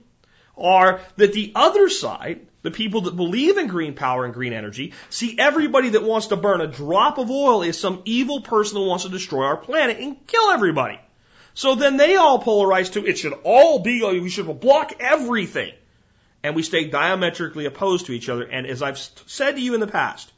[0.57, 4.93] are that the other side, the people that believe in green power and green energy,
[5.11, 8.87] see everybody that wants to burn a drop of oil as some evil person that
[8.87, 10.99] wants to destroy our planet and kill everybody.
[11.55, 15.75] So then they all polarize to it should all be, oh, we should block everything.
[16.43, 18.43] And we stay diametrically opposed to each other.
[18.43, 20.33] And as I've said to you in the past,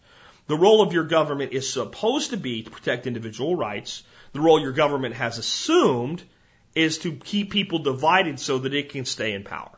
[0.47, 4.03] the role of your government is supposed to be to protect individual rights.
[4.33, 6.22] The role your government has assumed
[6.75, 9.70] is to keep people divided so that it can stay in power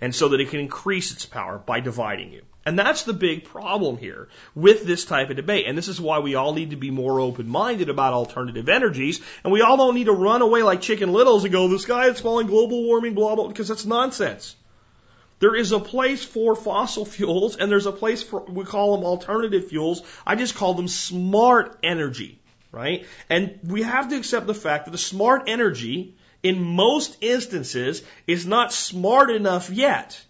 [0.00, 2.42] and so that it can increase its power by dividing you.
[2.68, 5.64] And that's the big problem here with this type of debate.
[5.66, 9.22] And this is why we all need to be more open minded about alternative energies.
[9.42, 12.08] And we all don't need to run away like chicken littles and go, the sky
[12.08, 14.54] is falling, global warming, blah, blah, because that's nonsense.
[15.38, 19.06] There is a place for fossil fuels and there's a place for, we call them
[19.06, 20.02] alternative fuels.
[20.26, 22.38] I just call them smart energy,
[22.70, 23.06] right?
[23.30, 28.46] And we have to accept the fact that the smart energy in most instances is
[28.46, 30.20] not smart enough yet.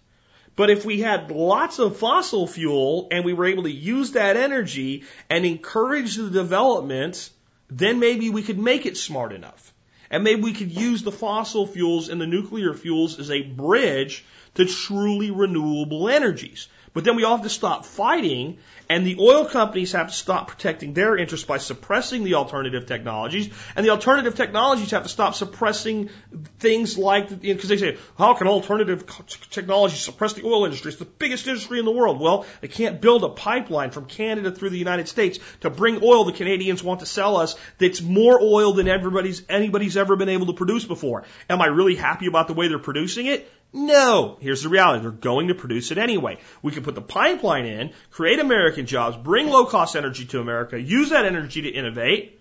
[0.55, 4.35] But if we had lots of fossil fuel and we were able to use that
[4.35, 7.29] energy and encourage the development,
[7.69, 9.73] then maybe we could make it smart enough.
[10.11, 14.25] And maybe we could use the fossil fuels and the nuclear fuels as a bridge
[14.55, 16.67] to truly renewable energies.
[16.99, 18.57] But then we all have to stop fighting,
[18.89, 23.49] and the oil companies have to stop protecting their interests by suppressing the alternative technologies,
[23.77, 26.09] and the alternative technologies have to stop suppressing
[26.57, 29.05] things like, because you know, they say, how can alternative
[29.49, 30.89] technology suppress the oil industry?
[30.89, 32.19] It's the biggest industry in the world.
[32.19, 36.25] Well, they can't build a pipeline from Canada through the United States to bring oil
[36.25, 40.47] the Canadians want to sell us that's more oil than everybody's, anybody's ever been able
[40.47, 41.23] to produce before.
[41.49, 43.49] Am I really happy about the way they're producing it?
[43.71, 44.37] No.
[44.39, 45.01] Here's the reality.
[45.01, 46.37] They're going to produce it anyway.
[46.61, 50.79] We can put the pipeline in, create American jobs, bring low cost energy to America,
[50.79, 52.39] use that energy to innovate,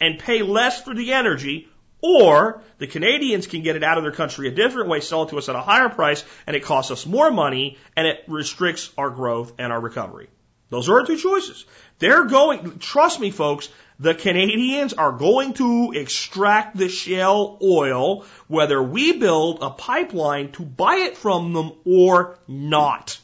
[0.00, 1.68] and pay less for the energy,
[2.00, 5.28] or the Canadians can get it out of their country a different way, sell it
[5.28, 8.90] to us at a higher price, and it costs us more money, and it restricts
[8.98, 10.28] our growth and our recovery.
[10.72, 11.66] Those are our two choices.
[11.98, 13.68] They're going, trust me folks,
[14.00, 20.62] the Canadians are going to extract the shale oil, whether we build a pipeline to
[20.62, 23.20] buy it from them or not.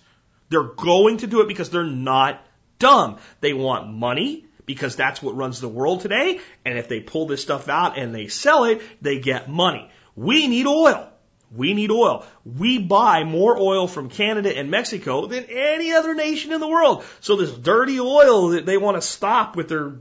[0.50, 2.44] They're going to do it because they're not
[2.78, 3.16] dumb.
[3.40, 6.40] They want money because that's what runs the world today.
[6.66, 9.90] And if they pull this stuff out and they sell it, they get money.
[10.14, 11.10] We need oil.
[11.50, 12.26] We need oil.
[12.44, 17.04] We buy more oil from Canada and Mexico than any other nation in the world.
[17.20, 19.94] So this dirty oil that they want to stop with their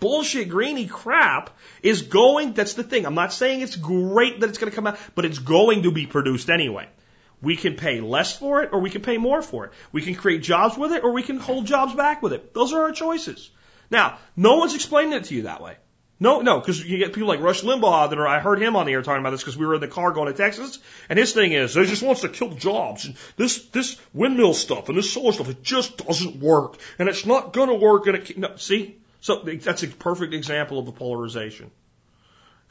[0.00, 1.50] bullshit greeny crap
[1.82, 3.06] is going, that's the thing.
[3.06, 5.92] I'm not saying it's great that it's going to come out, but it's going to
[5.92, 6.88] be produced anyway.
[7.42, 9.72] We can pay less for it or we can pay more for it.
[9.92, 12.54] We can create jobs with it or we can hold jobs back with it.
[12.54, 13.50] Those are our choices.
[13.90, 15.76] Now, no one's explaining it to you that way.
[16.24, 18.86] No, no, because you get people like Rush Limbaugh that are, I heard him on
[18.86, 20.78] the air talking about this because we were in the car going to Texas,
[21.10, 24.88] and his thing is, he just wants to kill jobs, and this, this windmill stuff
[24.88, 28.38] and this solar stuff, it just doesn't work, and it's not gonna work, and it,
[28.38, 28.96] no, see?
[29.20, 31.70] So that's a perfect example of a polarization.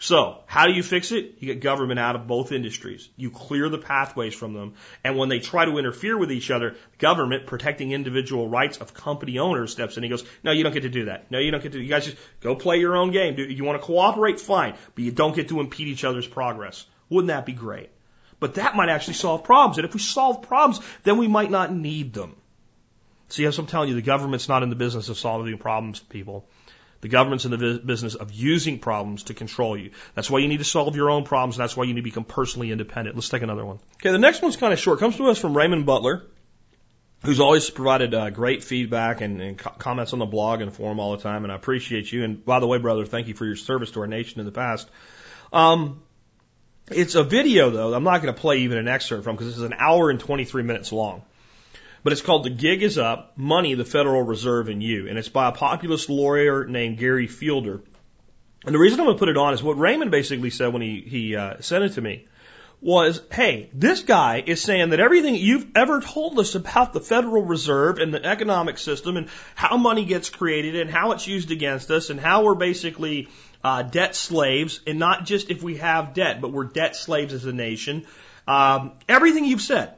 [0.03, 1.35] So, how do you fix it?
[1.39, 3.07] You get government out of both industries.
[3.15, 4.73] You clear the pathways from them.
[5.01, 9.39] And when they try to interfere with each other, government protecting individual rights of company
[9.39, 11.31] owners steps in and he goes, no, you don't get to do that.
[11.31, 13.37] No, you don't get to, you guys just go play your own game.
[13.37, 14.41] Do you want to cooperate?
[14.41, 14.75] Fine.
[14.93, 16.85] But you don't get to impede each other's progress.
[17.07, 17.89] Wouldn't that be great?
[18.41, 19.77] But that might actually solve problems.
[19.77, 22.35] And if we solve problems, then we might not need them.
[23.29, 26.45] See, as I'm telling you, the government's not in the business of solving problems, people.
[27.03, 29.91] The government's in the business of using problems to control you.
[30.15, 32.05] That's why you need to solve your own problems, and that's why you need to
[32.05, 33.17] become personally independent.
[33.17, 33.79] Let's take another one.
[33.97, 34.99] Okay, the next one's kind of short.
[34.99, 36.23] Comes to us from Raymond Butler,
[37.25, 41.01] who's always provided uh, great feedback and, and co- comments on the blog and forum
[41.01, 42.23] all the time, and I appreciate you.
[42.23, 44.53] And by the way, brother, thank you for your service to our nation in the
[44.53, 44.89] past.
[45.51, 46.01] Um,
[46.89, 47.93] it's a video, though.
[47.93, 50.21] I'm not going to play even an excerpt from because this is an hour and
[50.21, 51.23] 23 minutes long.
[52.03, 55.07] But it's called The Gig is Up Money, the Federal Reserve, and You.
[55.07, 57.81] And it's by a populist lawyer named Gary Fielder.
[58.65, 60.81] And the reason I'm going to put it on is what Raymond basically said when
[60.81, 62.27] he, he uh, sent it to me
[62.81, 67.41] was, hey, this guy is saying that everything you've ever told us about the Federal
[67.41, 71.89] Reserve and the economic system and how money gets created and how it's used against
[71.89, 73.29] us and how we're basically
[73.63, 77.45] uh, debt slaves, and not just if we have debt, but we're debt slaves as
[77.45, 78.05] a nation.
[78.45, 79.93] Um, everything you've said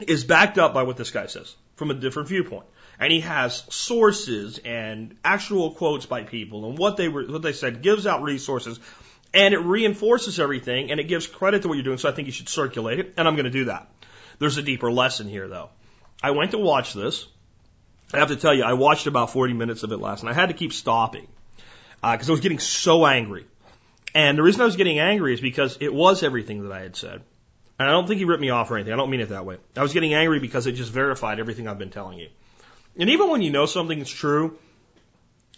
[0.00, 2.66] is backed up by what this guy says from a different viewpoint.
[3.00, 7.52] And he has sources and actual quotes by people and what they were, what they
[7.52, 8.80] said gives out resources
[9.32, 11.98] and it reinforces everything and it gives credit to what you're doing.
[11.98, 13.14] So I think you should circulate it.
[13.16, 13.88] And I'm going to do that.
[14.38, 15.70] There's a deeper lesson here though.
[16.22, 17.26] I went to watch this.
[18.12, 20.30] I have to tell you, I watched about 40 minutes of it last night.
[20.30, 21.26] I had to keep stopping
[22.00, 23.46] because uh, I was getting so angry.
[24.14, 26.96] And the reason I was getting angry is because it was everything that I had
[26.96, 27.22] said.
[27.78, 28.92] And I don't think he ripped me off or anything.
[28.92, 29.58] I don't mean it that way.
[29.76, 32.28] I was getting angry because it just verified everything I've been telling you.
[32.98, 34.58] And even when you know something is true,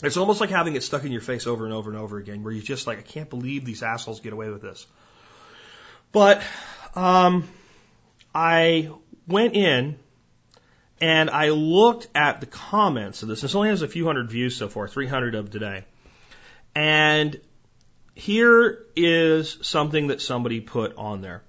[0.02, 2.42] it's almost like having it stuck in your face over and over and over again,
[2.42, 4.86] where you're just like, I can't believe these assholes get away with this.
[6.12, 6.42] But
[6.94, 7.48] um,
[8.34, 8.90] I
[9.26, 9.98] went in
[11.00, 13.40] and I looked at the comments of this.
[13.40, 15.84] This only has a few hundred views so far, 300 of today.
[16.74, 17.40] And
[18.14, 21.42] here is something that somebody put on there.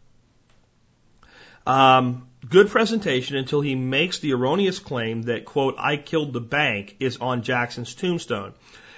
[1.65, 6.97] Um, good presentation until he makes the erroneous claim that, quote, I killed the bank
[6.99, 8.53] is on Jackson's tombstone.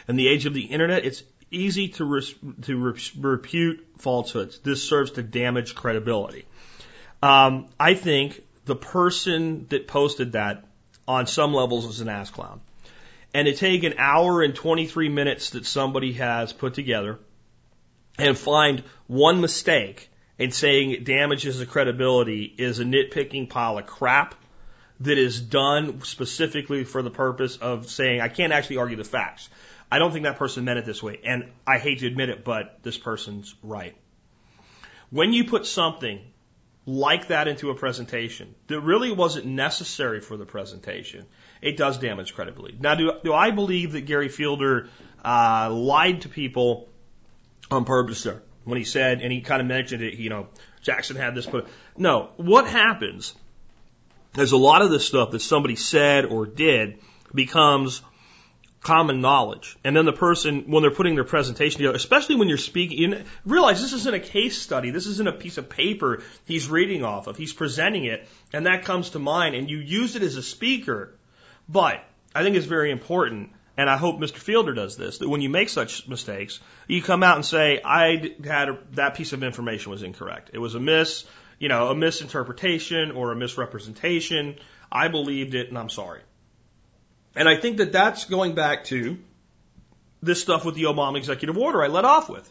[0.08, 4.60] In the age of the internet, it's easy to, res- to re- repute falsehoods.
[4.60, 6.46] This serves to damage credibility.
[7.22, 10.66] Um, I think the person that posted that
[11.08, 12.62] on some levels is an ass clown.
[13.34, 17.20] And to take an hour and 23 minutes that somebody has put together
[18.18, 20.10] and find one mistake
[20.40, 24.36] and saying it damages the credibility is a nitpicking pile of crap
[25.00, 29.50] that is done specifically for the purpose of saying, I can't actually argue the facts.
[29.92, 31.20] I don't think that person meant it this way.
[31.24, 33.96] And I hate to admit it, but this person's right.
[35.10, 36.20] When you put something
[36.86, 41.26] like that into a presentation that really wasn't necessary for the presentation,
[41.62, 42.78] it does damage credibility.
[42.80, 44.90] Now, do, do I believe that Gary Fielder
[45.24, 46.90] uh, lied to people
[47.70, 50.48] on purpose there when he said, and he kind of mentioned it, you know,
[50.82, 52.30] Jackson had this, but no.
[52.38, 53.34] What happens
[54.38, 57.00] is a lot of this stuff that somebody said or did
[57.34, 58.02] becomes
[58.82, 59.78] common knowledge.
[59.84, 63.24] And then the person, when they're putting their presentation together, especially when you're speaking, you
[63.46, 64.92] realize this isn't a case study.
[64.92, 67.38] This isn't a piece of paper he's reading off of.
[67.38, 71.16] He's presenting it, and that comes to mind, and you use it as a speaker.
[71.70, 72.04] But
[72.36, 74.38] I think it's very important, and I hope Mr.
[74.38, 78.34] Fielder does this, that when you make such mistakes, you come out and say, I
[78.44, 80.52] had a, that piece of information was incorrect.
[80.54, 81.26] It was a miss,
[81.58, 84.58] you know, a misinterpretation or a misrepresentation.
[84.92, 86.22] I believed it, and I'm sorry.
[87.36, 89.18] And I think that that's going back to
[90.22, 92.50] this stuff with the Obama executive order I let off with.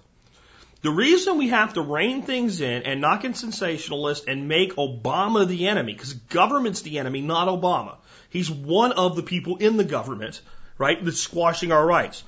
[0.82, 5.46] The reason we have to rein things in and not get sensationalist and make Obama
[5.46, 7.98] the enemy, because government's the enemy, not Obama.
[8.28, 10.40] He's one of the people in the government,
[10.78, 12.24] right, that's squashing our rights.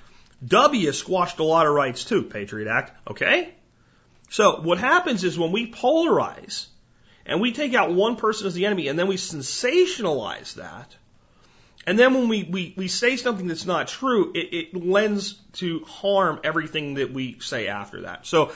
[0.46, 3.54] W squashed a lot of rights too, Patriot Act, okay?
[4.30, 6.66] So what happens is when we polarize
[7.24, 10.94] and we take out one person as the enemy and then we sensationalize that,
[11.86, 15.84] and then when we, we, we say something that's not true, it, it lends to
[15.84, 18.26] harm everything that we say after that.
[18.26, 18.52] So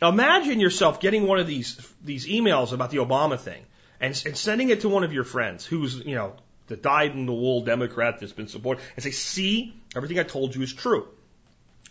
[0.00, 3.62] imagine yourself getting one of these, these emails about the Obama thing
[4.00, 6.34] and, and sending it to one of your friends who's, you know,
[6.70, 10.54] the dyed in the wool Democrat that's been supported and say, see, everything I told
[10.54, 11.08] you is true.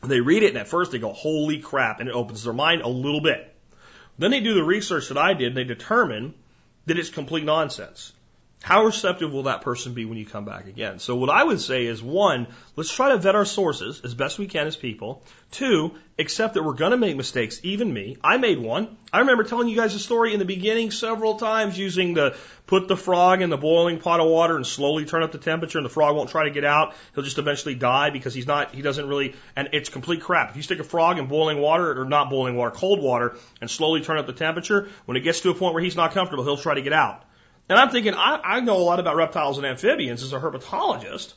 [0.01, 2.53] And they read it and at first they go, holy crap, and it opens their
[2.53, 3.53] mind a little bit.
[4.17, 6.33] Then they do the research that I did and they determine
[6.85, 8.13] that it's complete nonsense.
[8.61, 10.99] How receptive will that person be when you come back again?
[10.99, 14.37] So what I would say is one, let's try to vet our sources as best
[14.37, 15.23] we can as people.
[15.51, 18.17] Two, accept that we're going to make mistakes, even me.
[18.21, 18.97] I made one.
[19.13, 22.35] I remember telling you guys a story in the beginning several times using the
[22.67, 25.77] put the frog in the boiling pot of water and slowly turn up the temperature
[25.79, 26.95] and the frog won't try to get out.
[27.15, 30.49] He'll just eventually die because he's not, he doesn't really, and it's complete crap.
[30.51, 33.71] If you stick a frog in boiling water or not boiling water, cold water and
[33.71, 36.43] slowly turn up the temperature, when it gets to a point where he's not comfortable,
[36.43, 37.23] he'll try to get out.
[37.69, 41.33] And I'm thinking, I, I know a lot about reptiles and amphibians as a herpetologist.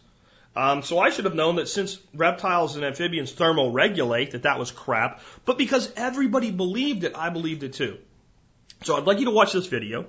[0.57, 4.71] Um, so I should have known that since reptiles and amphibians thermoregulate, that that was
[4.71, 5.21] crap.
[5.45, 7.99] But because everybody believed it, I believed it too.
[8.83, 10.07] So I'd like you to watch this video.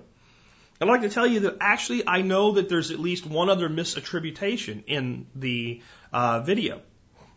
[0.82, 3.70] I'd like to tell you that actually I know that there's at least one other
[3.70, 6.82] misattribution in the uh, video.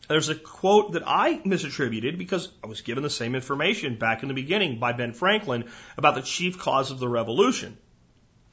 [0.09, 4.28] There's a quote that I misattributed because I was given the same information back in
[4.28, 5.64] the beginning by Ben Franklin
[5.97, 7.76] about the chief cause of the revolution.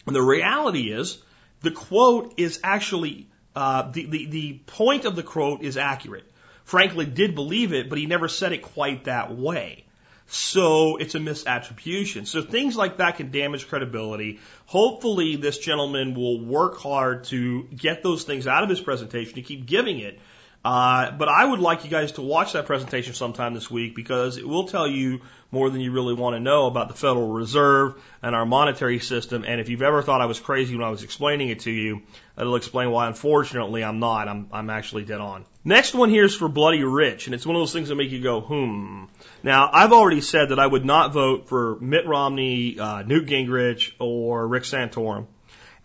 [0.06, 1.22] And the reality is,
[1.62, 6.30] the quote is actually, uh, the, the, the point of the quote is accurate.
[6.66, 9.86] Franklin did believe it, but he never said it quite that way.
[10.28, 12.26] So it's a misattribution.
[12.26, 14.40] So things like that can damage credibility.
[14.66, 19.42] Hopefully this gentleman will work hard to get those things out of his presentation, to
[19.42, 20.20] keep giving it,
[20.64, 24.38] uh, but I would like you guys to watch that presentation sometime this week because
[24.38, 28.02] it will tell you more than you really want to know about the Federal Reserve
[28.22, 29.44] and our monetary system.
[29.46, 32.02] And if you've ever thought I was crazy when I was explaining it to you,
[32.38, 34.30] it'll explain why unfortunately I'm not.
[34.30, 35.46] I'm, I'm actually dead on.
[35.66, 38.12] Next one here is for Bloody Rich, and it's one of those things that make
[38.12, 39.04] you go, hmm.
[39.44, 43.92] Now, I've already said that I would not vote for Mitt Romney, uh, Newt Gingrich,
[44.00, 45.28] or Rick Santorum.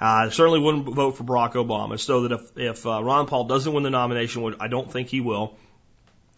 [0.00, 1.98] I certainly wouldn't vote for Barack Obama.
[1.98, 5.08] So that if, if uh, Ron Paul doesn't win the nomination, which I don't think
[5.08, 5.56] he will,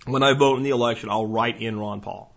[0.07, 2.35] when I vote in the election, I'll write in Ron Paul.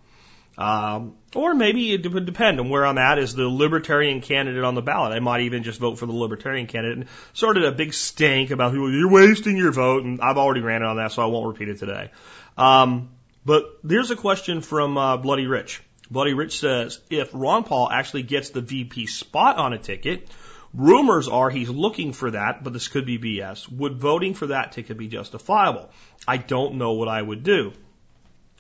[0.56, 4.76] Um, or maybe it would depend on where I'm at as the libertarian candidate on
[4.76, 5.14] the ballot.
[5.14, 8.72] I might even just vote for the libertarian candidate and started a big stink about
[8.72, 11.70] who you're wasting your vote, and I've already ranted on that, so I won't repeat
[11.70, 12.12] it today.
[12.56, 13.10] Um,
[13.46, 15.82] but there's a question from uh, Bloody Rich.
[16.12, 20.30] Bloody Rich says, if Ron Paul actually gets the VP spot on a ticket,
[20.74, 23.70] Rumors are he's looking for that, but this could be BS.
[23.72, 25.92] Would voting for that ticket be justifiable?
[26.28, 27.74] I don't know what I would do.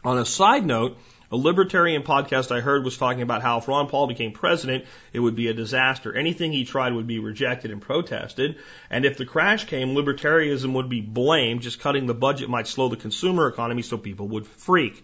[0.03, 0.97] On a side note,
[1.33, 5.19] A libertarian podcast I heard was talking about how if Ron Paul became president, it
[5.19, 6.15] would be a disaster.
[6.15, 8.57] Anything he tried would be rejected and protested.
[8.91, 11.63] And if the crash came, libertarianism would be blamed.
[11.63, 15.03] Just cutting the budget might slow the consumer economy so people would freak.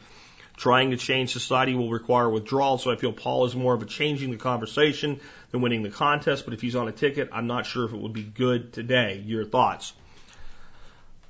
[0.56, 3.88] Trying to change society will require withdrawal, so I feel Paul is more of a
[3.88, 5.22] changing the conversation
[5.52, 6.46] than winning the contest.
[6.46, 9.22] But if he's on a ticket, I'm not sure if it would be good today.
[9.26, 9.94] Your thoughts?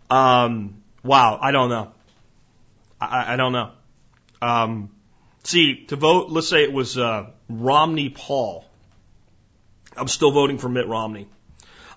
[0.09, 1.91] Um, wow, I don't know.
[2.99, 3.71] I, I don't know.
[4.41, 4.89] Um,
[5.43, 8.65] see, to vote, let's say it was uh, Romney Paul.
[9.95, 11.27] I'm still voting for Mitt Romney.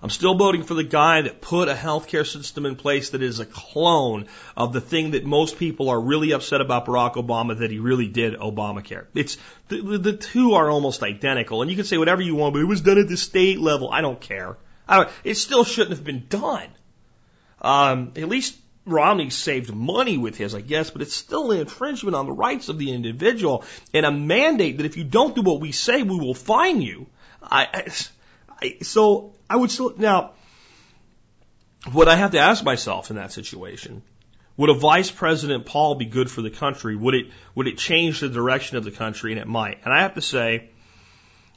[0.03, 3.39] I'm still voting for the guy that put a healthcare system in place that is
[3.39, 4.27] a clone
[4.57, 8.09] of the thing that most people are really upset about Barack Obama that he really
[8.09, 9.05] did Obamacare.
[9.15, 9.37] It's
[9.69, 12.65] the, the two are almost identical, and you can say whatever you want, but it
[12.65, 13.89] was done at the state level.
[13.89, 14.57] I don't care.
[14.89, 16.67] I don't, it still shouldn't have been done.
[17.61, 22.13] Um, at least Romney saved money with his, I guess, but it's still an infringement
[22.13, 25.61] on the rights of the individual and a mandate that if you don't do what
[25.61, 27.07] we say, we will fine you.
[27.41, 27.87] I, I,
[28.61, 30.31] I so I would still now.
[31.91, 34.01] What I have to ask myself in that situation:
[34.57, 36.95] Would a Vice President Paul be good for the country?
[36.95, 39.31] Would it would it change the direction of the country?
[39.31, 39.79] And it might.
[39.85, 40.69] And I have to say,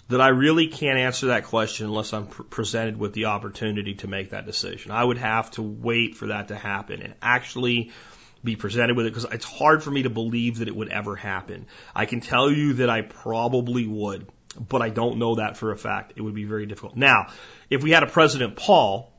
[0.08, 4.08] that I really can't answer that question unless I'm pr- presented with the opportunity to
[4.08, 4.92] make that decision.
[4.92, 7.92] I would have to wait for that to happen and actually
[8.44, 11.16] be presented with it because it's hard for me to believe that it would ever
[11.16, 11.66] happen.
[11.94, 14.28] I can tell you that I probably would,
[14.58, 16.14] but I don't know that for a fact.
[16.16, 16.96] It would be very difficult.
[16.96, 17.28] Now,
[17.70, 19.12] if we had a President Paul,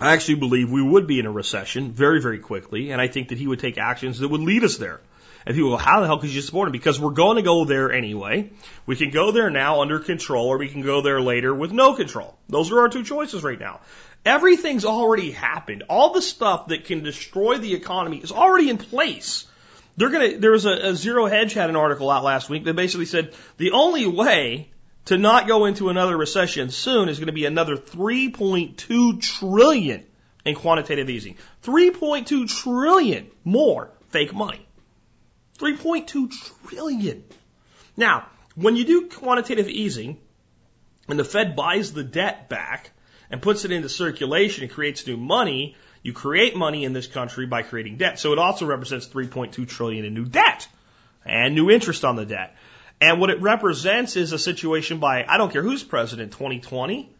[0.00, 3.28] I actually believe we would be in a recession very, very quickly, and I think
[3.28, 5.00] that he would take actions that would lead us there.
[5.46, 6.72] And people go, how the hell could you support him?
[6.72, 8.50] Because we're going to go there anyway.
[8.86, 11.94] We can go there now under control, or we can go there later with no
[11.94, 12.36] control.
[12.48, 13.80] Those are our two choices right now.
[14.24, 15.84] Everything's already happened.
[15.88, 19.46] All the stuff that can destroy the economy is already in place.
[19.98, 20.38] They're gonna.
[20.38, 23.34] There was a, a Zero Hedge had an article out last week that basically said
[23.56, 24.70] the only way
[25.06, 30.06] to not go into another recession soon is going to be another 3.2 trillion
[30.44, 31.36] in quantitative easing.
[31.64, 34.64] 3.2 trillion more fake money.
[35.58, 36.30] 3.2
[36.68, 37.24] trillion.
[37.96, 40.20] Now, when you do quantitative easing
[41.08, 42.92] and the Fed buys the debt back
[43.30, 47.46] and puts it into circulation and creates new money, you create money in this country
[47.46, 48.18] by creating debt.
[48.18, 50.68] So it also represents 3.2 trillion in new debt
[51.24, 52.56] and new interest on the debt.
[53.00, 57.10] And what it represents is a situation by, I don't care who's president, 2020,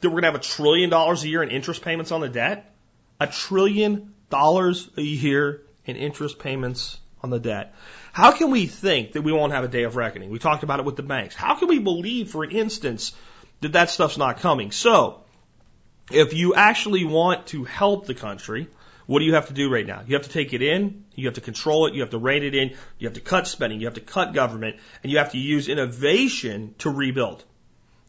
[0.00, 2.28] that we're going to have a trillion dollars a year in interest payments on the
[2.28, 2.74] debt.
[3.20, 7.74] A trillion dollars a year in interest payments on the debt.
[8.12, 10.30] How can we think that we won't have a day of reckoning?
[10.30, 11.34] We talked about it with the banks.
[11.34, 13.12] How can we believe, for an instance,
[13.60, 14.72] that that stuff's not coming?
[14.72, 15.23] So,
[16.10, 18.68] if you actually want to help the country,
[19.06, 20.02] what do you have to do right now?
[20.06, 22.42] You have to take it in, you have to control it, you have to rein
[22.42, 25.32] it in, you have to cut spending, you have to cut government, and you have
[25.32, 27.44] to use innovation to rebuild.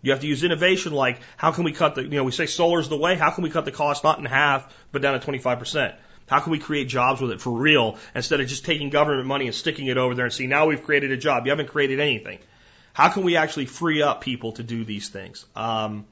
[0.01, 2.45] You have to use innovation like how can we cut the, you know, we say
[2.45, 5.25] solar's the way, how can we cut the cost not in half, but down to
[5.25, 5.95] 25%?
[6.27, 9.45] How can we create jobs with it for real instead of just taking government money
[9.45, 11.45] and sticking it over there and saying, now we've created a job.
[11.45, 12.39] You haven't created anything.
[12.93, 15.45] How can we actually free up people to do these things?
[15.55, 16.05] Um,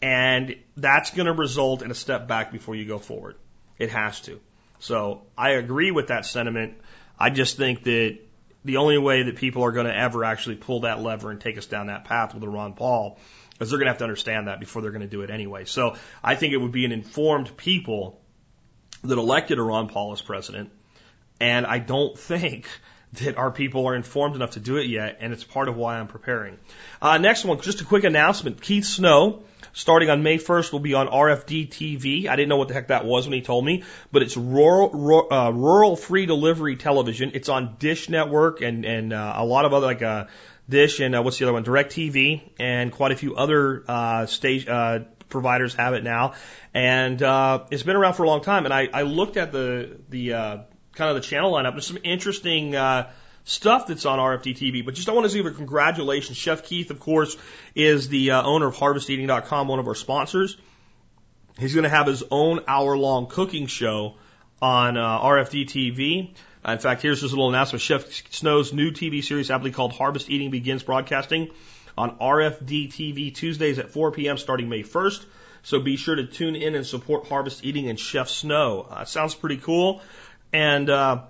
[0.00, 3.36] and that's going to result in a step back before you go forward.
[3.78, 4.40] It has to.
[4.80, 6.74] So I agree with that sentiment.
[7.18, 8.18] I just think that
[8.64, 11.58] the only way that people are going to ever actually pull that lever and take
[11.58, 13.18] us down that path with Ron Paul
[13.60, 15.64] is they're going to have to understand that before they're going to do it anyway.
[15.64, 18.20] So I think it would be an informed people
[19.02, 20.70] that elected Ron Paul as president.
[21.40, 22.68] And I don't think
[23.14, 25.98] that our people are informed enough to do it yet, and it's part of why
[25.98, 26.58] I'm preparing.
[27.00, 28.60] Uh, next one, just a quick announcement.
[28.60, 32.28] Keith Snow, starting on May 1st, will be on RFD TV.
[32.28, 34.90] I didn't know what the heck that was when he told me, but it's rural,
[34.90, 37.32] rural, uh, rural free delivery television.
[37.34, 40.26] It's on Dish Network and, and uh, a lot of other, like uh,
[40.68, 41.62] Dish and uh, what's the other one?
[41.62, 46.34] Direct TV and quite a few other uh, stage, uh, providers have it now,
[46.74, 48.64] and uh, it's been around for a long time.
[48.64, 50.58] And I, I looked at the the uh,
[50.94, 51.72] kind of the channel lineup.
[51.72, 53.10] There's some interesting uh,
[53.48, 54.84] stuff that's on RFD TV.
[54.84, 56.90] But just I want to give a congratulations, Chef Keith.
[56.90, 57.36] Of course,
[57.74, 60.56] is the uh, owner of HarvestEating.com, one of our sponsors.
[61.58, 64.16] He's going to have his own hour long cooking show
[64.60, 66.34] on uh, RFD TV.
[66.66, 67.80] Uh, in fact, here's his little announcement.
[67.80, 71.50] Chef Snow's new TV series, aptly called Harvest Eating, begins broadcasting
[71.96, 74.36] on RFD TV Tuesdays at 4 p.m.
[74.36, 75.24] starting May 1st.
[75.62, 78.86] So be sure to tune in and support Harvest Eating and Chef Snow.
[78.88, 80.02] Uh, sounds pretty cool.
[80.52, 81.22] And uh,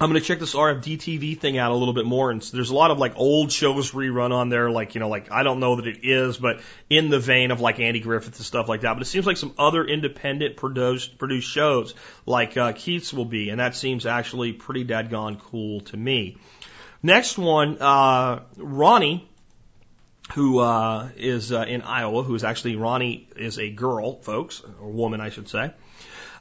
[0.00, 2.30] I'm going to check this RFDTV thing out a little bit more.
[2.30, 5.32] And there's a lot of like old shows rerun on there, like, you know, like
[5.32, 8.46] I don't know that it is, but in the vein of like Andy Griffith and
[8.46, 8.94] stuff like that.
[8.94, 11.94] But it seems like some other independent produced, produced shows
[12.26, 13.50] like uh, Keith's will be.
[13.50, 16.36] And that seems actually pretty dadgone cool to me.
[17.02, 19.28] Next one, uh, Ronnie,
[20.34, 24.90] who uh, is uh, in Iowa, who is actually Ronnie is a girl, folks, or
[24.90, 25.72] woman, I should say.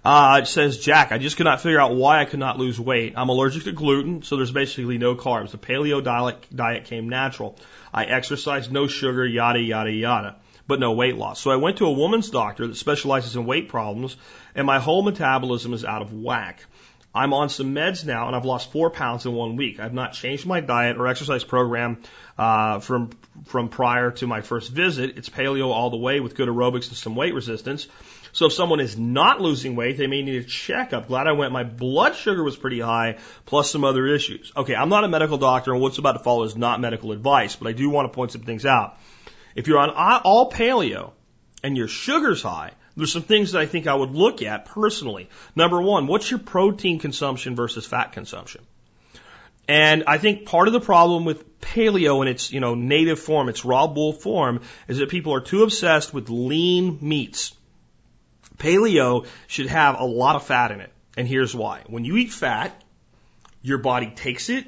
[0.07, 2.79] Uh, it says, Jack, I just could not figure out why I could not lose
[2.79, 3.15] weight.
[3.17, 5.51] I'm allergic to gluten, so there's basically no carbs.
[5.51, 7.57] The paleo diet, diet came natural.
[7.93, 11.41] I exercise, no sugar, yada, yada, yada, but no weight loss.
[11.41, 14.15] So I went to a woman's doctor that specializes in weight problems,
[14.55, 16.63] and my whole metabolism is out of whack.
[17.13, 19.81] I'm on some meds now, and I've lost four pounds in one week.
[19.81, 21.97] I've not changed my diet or exercise program
[22.37, 23.09] uh, from
[23.45, 25.17] from prior to my first visit.
[25.17, 27.87] It's paleo all the way with good aerobics and some weight resistance.
[28.37, 31.07] So if someone is not losing weight, they may need a checkup.
[31.07, 31.51] Glad I went.
[31.51, 33.17] My blood sugar was pretty high,
[33.47, 34.51] plus some other issues.
[34.55, 37.55] Okay, I'm not a medical doctor, and what's about to follow is not medical advice,
[37.55, 38.99] but I do want to point some things out.
[39.55, 41.13] If you're on all paleo
[41.63, 45.29] and your sugar's high, there's some things that I think I would look at personally.
[45.55, 48.61] Number one, what's your protein consumption versus fat consumption?
[49.67, 53.49] And I think part of the problem with paleo in its, you know, native form,
[53.49, 57.55] its raw bull form, is that people are too obsessed with lean meats.
[58.57, 60.91] Paleo should have a lot of fat in it.
[61.15, 61.83] And here's why.
[61.87, 62.83] When you eat fat,
[63.61, 64.65] your body takes it,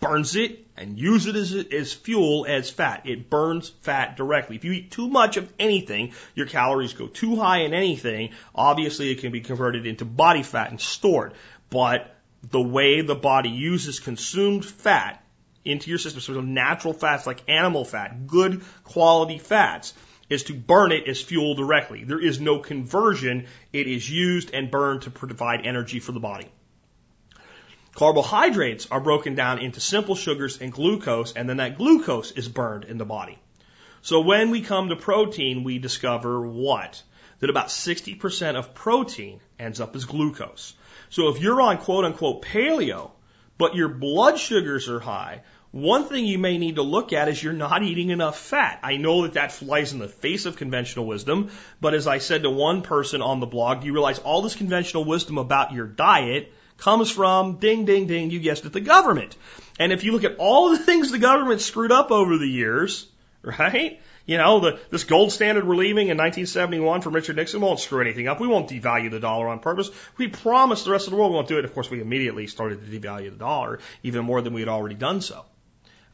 [0.00, 3.02] burns it, and uses it as, as fuel as fat.
[3.04, 4.56] It burns fat directly.
[4.56, 9.10] If you eat too much of anything, your calories go too high in anything, obviously
[9.10, 11.34] it can be converted into body fat and stored.
[11.68, 12.14] But
[12.50, 15.22] the way the body uses consumed fat
[15.64, 19.94] into your system, so natural fats like animal fat, good quality fats,
[20.32, 22.04] is to burn it as fuel directly.
[22.04, 23.46] There is no conversion.
[23.72, 26.48] It is used and burned to provide energy for the body.
[27.94, 32.84] Carbohydrates are broken down into simple sugars and glucose, and then that glucose is burned
[32.84, 33.38] in the body.
[34.00, 37.02] So when we come to protein, we discover what?
[37.40, 40.74] That about 60% of protein ends up as glucose.
[41.10, 43.10] So if you're on quote unquote paleo,
[43.58, 47.42] but your blood sugars are high, one thing you may need to look at is
[47.42, 48.80] you're not eating enough fat.
[48.82, 51.50] I know that that flies in the face of conventional wisdom,
[51.80, 54.54] but as I said to one person on the blog, do you realize all this
[54.54, 59.34] conventional wisdom about your diet comes from, ding, ding, ding, you guessed it, the government.
[59.78, 63.06] And if you look at all the things the government screwed up over the years,
[63.42, 63.98] right?
[64.26, 68.02] You know, the, this gold standard we're leaving in 1971 from Richard Nixon won't screw
[68.02, 68.40] anything up.
[68.40, 69.90] We won't devalue the dollar on purpose.
[70.18, 71.64] We promised the rest of the world we won't do it.
[71.64, 74.96] Of course, we immediately started to devalue the dollar even more than we had already
[74.96, 75.46] done so.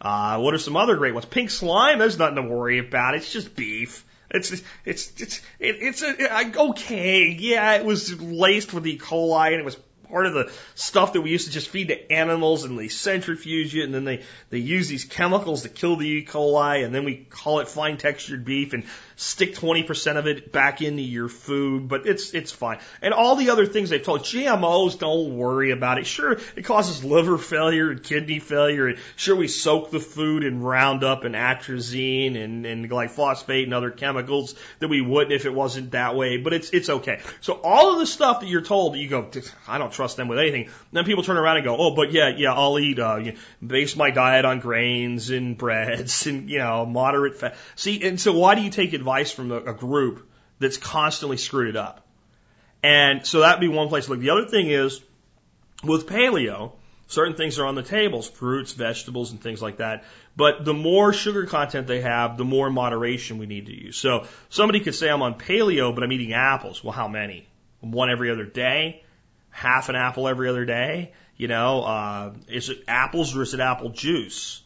[0.00, 1.26] Uh, what are some other great ones?
[1.26, 3.14] Pink slime, there's nothing to worry about.
[3.14, 4.04] It's just beef.
[4.30, 4.52] It's
[4.84, 7.28] it's it's it, it's a, okay.
[7.28, 8.98] Yeah, it was laced with E.
[8.98, 9.76] coli and it was
[10.10, 13.74] part of the stuff that we used to just feed to animals and they centrifuge
[13.76, 16.24] it and then they, they use these chemicals to kill the E.
[16.24, 18.84] coli and then we call it fine textured beef and
[19.18, 22.78] stick 20% of it back into your food, but it's, it's fine.
[23.02, 26.06] And all the other things they've told, GMOs, don't worry about it.
[26.06, 28.86] Sure, it causes liver failure and kidney failure.
[28.86, 33.90] And sure, we soak the food in Roundup and atrazine and, and glyphosate and other
[33.90, 37.20] chemicals that we wouldn't if it wasn't that way, but it's, it's okay.
[37.40, 39.28] So all of the stuff that you're told, you go,
[39.66, 40.70] I don't trust them with anything.
[40.92, 43.32] Then people turn around and go, oh, but yeah, yeah, I'll eat, uh,
[43.66, 47.56] base my diet on grains and breads and, you know, moderate fat.
[47.74, 50.28] See, and so why do you take advice from a, a group
[50.58, 52.06] that's constantly screwed it up?
[52.82, 54.20] And so that'd be one place to look.
[54.20, 55.00] The other thing is
[55.82, 56.72] with paleo,
[57.08, 60.04] certain things are on the tables, fruits, vegetables, and things like that.
[60.36, 63.96] But the more sugar content they have, the more moderation we need to use.
[63.96, 66.84] So somebody could say I'm on paleo, but I'm eating apples.
[66.84, 67.48] Well, how many?
[67.80, 69.02] One every other day?
[69.58, 71.12] half an apple every other day?
[71.36, 74.62] You know, uh, is it apples or is it apple juice?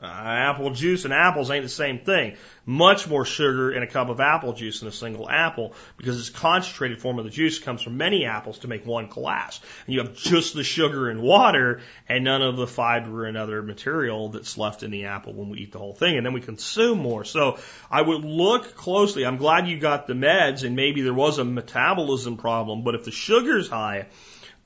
[0.00, 2.36] Uh, apple juice and apples ain't the same thing.
[2.64, 6.30] Much more sugar in a cup of apple juice than a single apple because this
[6.30, 9.60] concentrated form of the juice comes from many apples to make one glass.
[9.86, 13.60] And you have just the sugar and water and none of the fiber and other
[13.60, 16.16] material that's left in the apple when we eat the whole thing.
[16.16, 17.24] And then we consume more.
[17.24, 17.58] So
[17.90, 19.26] I would look closely.
[19.26, 23.02] I'm glad you got the meds and maybe there was a metabolism problem, but if
[23.02, 24.06] the sugar's high,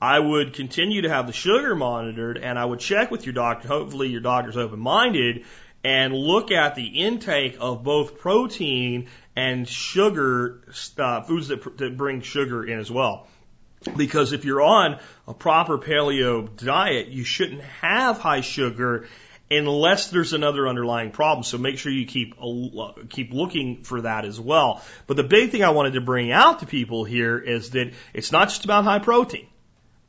[0.01, 3.67] I would continue to have the sugar monitored and I would check with your doctor.
[3.67, 5.45] Hopefully your doctor's open minded
[5.83, 10.61] and look at the intake of both protein and sugar
[10.97, 13.27] uh, foods that, that bring sugar in as well.
[13.97, 19.07] Because if you're on a proper paleo diet, you shouldn't have high sugar
[19.51, 21.43] unless there's another underlying problem.
[21.43, 22.35] So make sure you keep
[23.09, 24.81] keep looking for that as well.
[25.05, 28.31] But the big thing I wanted to bring out to people here is that it's
[28.31, 29.47] not just about high protein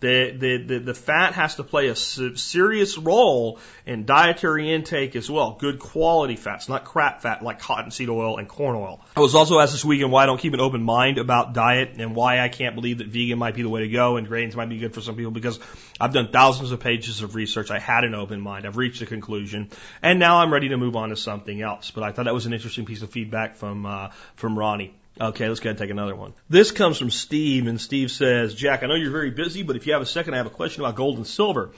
[0.04, 5.30] The, the, the, the fat has to play a serious role in dietary intake as
[5.30, 5.56] well.
[5.58, 9.00] Good quality fats, not crap fat like cottonseed oil and corn oil.
[9.16, 11.92] I was also asked this weekend why I don't keep an open mind about diet
[11.96, 14.54] and why I can't believe that vegan might be the way to go and grains
[14.54, 15.58] might be good for some people because
[15.98, 17.70] I've done thousands of pages of research.
[17.70, 18.66] I had an open mind.
[18.66, 19.70] I've reached a conclusion
[20.02, 21.90] and now I'm ready to move on to something else.
[21.92, 24.92] But I thought that was an interesting piece of feedback from, uh, from Ronnie.
[25.20, 26.34] Okay, let's go ahead and take another one.
[26.48, 29.86] This comes from Steve, and Steve says, Jack, I know you're very busy, but if
[29.86, 31.70] you have a second, I have a question about gold and silver.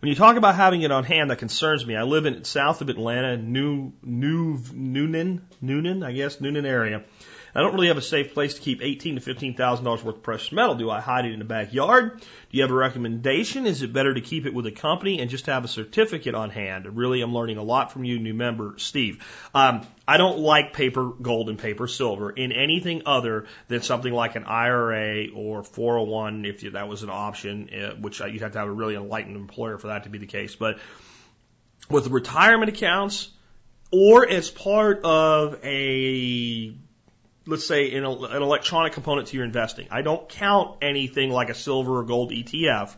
[0.00, 1.96] When you talk about having it on hand, that concerns me.
[1.96, 7.04] I live in south of Atlanta, New New Noonan, Newnan, I guess, Noonan area.
[7.54, 10.16] I don't really have a safe place to keep eighteen to fifteen thousand dollars worth
[10.16, 10.74] of precious metal.
[10.74, 12.20] Do I hide it in the backyard?
[12.20, 13.66] Do you have a recommendation?
[13.66, 16.50] Is it better to keep it with a company and just have a certificate on
[16.50, 16.96] hand?
[16.96, 19.22] Really, I'm learning a lot from you, new member Steve.
[19.54, 24.34] Um, I don't like paper gold and paper silver in anything other than something like
[24.34, 28.68] an IRA or 401, if that was an option, uh, which you'd have to have
[28.68, 30.54] a really enlightened employer for that to be the case.
[30.54, 30.78] But
[31.90, 33.30] with retirement accounts
[33.90, 36.74] or as part of a
[37.46, 39.88] let's say an, an electronic component to your investing.
[39.90, 42.94] I don't count anything like a silver or gold ETF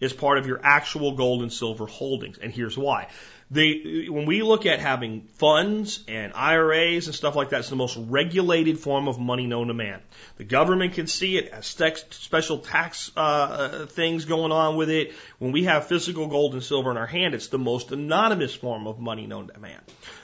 [0.00, 2.38] as part of your actual gold and silver holdings.
[2.38, 3.08] And here's why.
[3.54, 7.76] They, when we look at having funds and IRAs and stuff like that, it's the
[7.76, 10.00] most regulated form of money known to man.
[10.38, 15.12] The government can see it, has special tax uh, uh, things going on with it.
[15.38, 18.88] When we have physical gold and silver in our hand, it's the most anonymous form
[18.88, 19.80] of money known to man.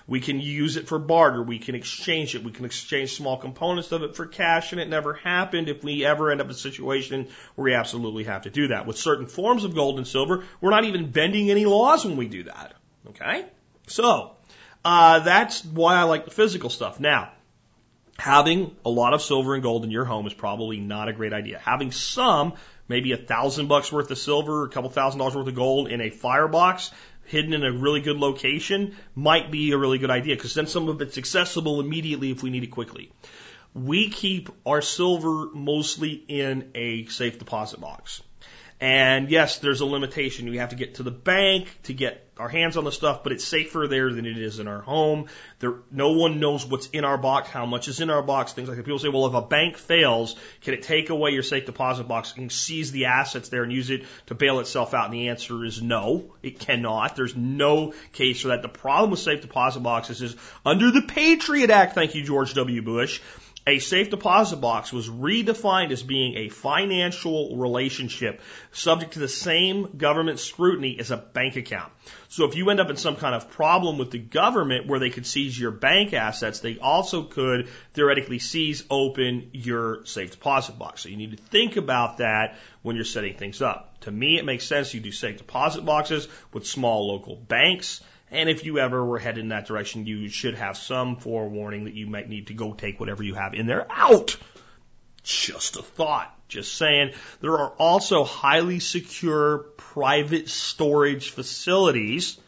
[0.09, 1.41] We can use it for barter.
[1.41, 2.43] We can exchange it.
[2.43, 6.05] We can exchange small components of it for cash, and it never happened if we
[6.05, 8.89] ever end up in a situation where we absolutely have to do that.
[8.89, 12.27] With certain forms of gold and silver, we're not even bending any laws when we
[12.27, 12.75] do that.
[13.11, 13.45] Okay?
[13.87, 14.33] So,
[14.85, 17.01] uh, that's why I like the physical stuff.
[17.01, 17.33] Now,
[18.19, 21.33] having a lot of silver and gold in your home is probably not a great
[21.33, 21.59] idea.
[21.59, 22.55] Having some,
[22.89, 26.01] maybe a thousand bucks worth of silver, a couple thousand dollars worth of gold in
[26.01, 26.91] a firebox
[27.31, 30.89] hidden in a really good location might be a really good idea because then some
[30.89, 33.13] of it's accessible immediately if we need it quickly.
[33.73, 38.21] We keep our silver mostly in a safe deposit box.
[38.81, 40.49] And yes, there's a limitation.
[40.49, 43.33] We have to get to the bank to get our hands on the stuff, but
[43.33, 45.27] it's safer there than it is in our home.
[45.59, 48.69] There, no one knows what's in our box, how much is in our box, things
[48.69, 48.85] like that.
[48.85, 52.33] People say, well, if a bank fails, can it take away your safe deposit box
[52.39, 55.05] and seize the assets there and use it to bail itself out?
[55.05, 57.15] And the answer is no, it cannot.
[57.15, 58.63] There's no case for that.
[58.63, 62.81] The problem with safe deposit boxes is under the Patriot Act, thank you, George W.
[62.81, 63.21] Bush,
[63.67, 68.41] a safe deposit box was redefined as being a financial relationship
[68.73, 71.93] subject to the same government scrutiny as a bank account.
[72.29, 75.11] So if you end up in some kind of problem with the government where they
[75.11, 81.03] could seize your bank assets, they also could theoretically seize open your safe deposit box.
[81.03, 84.01] So you need to think about that when you're setting things up.
[84.01, 88.01] To me, it makes sense you do safe deposit boxes with small local banks
[88.31, 91.95] and if you ever were headed in that direction, you should have some forewarning that
[91.95, 94.37] you might need to go take whatever you have in there out.
[95.23, 96.35] Just a thought.
[96.49, 97.13] Just saying.
[97.41, 102.39] There are also highly secure private storage facilities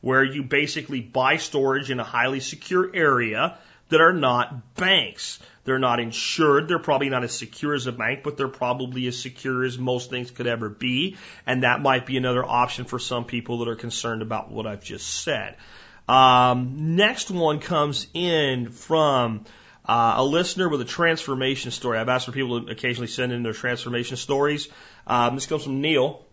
[0.00, 3.58] where you basically buy storage in a highly secure area
[3.88, 5.38] that are not banks.
[5.68, 6.66] They're not insured.
[6.66, 10.08] They're probably not as secure as a bank, but they're probably as secure as most
[10.08, 11.18] things could ever be.
[11.44, 14.82] And that might be another option for some people that are concerned about what I've
[14.82, 15.56] just said.
[16.08, 19.44] Um, next one comes in from
[19.84, 21.98] uh, a listener with a transformation story.
[21.98, 24.70] I've asked for people to occasionally send in their transformation stories.
[25.06, 26.24] Um, this comes from Neil.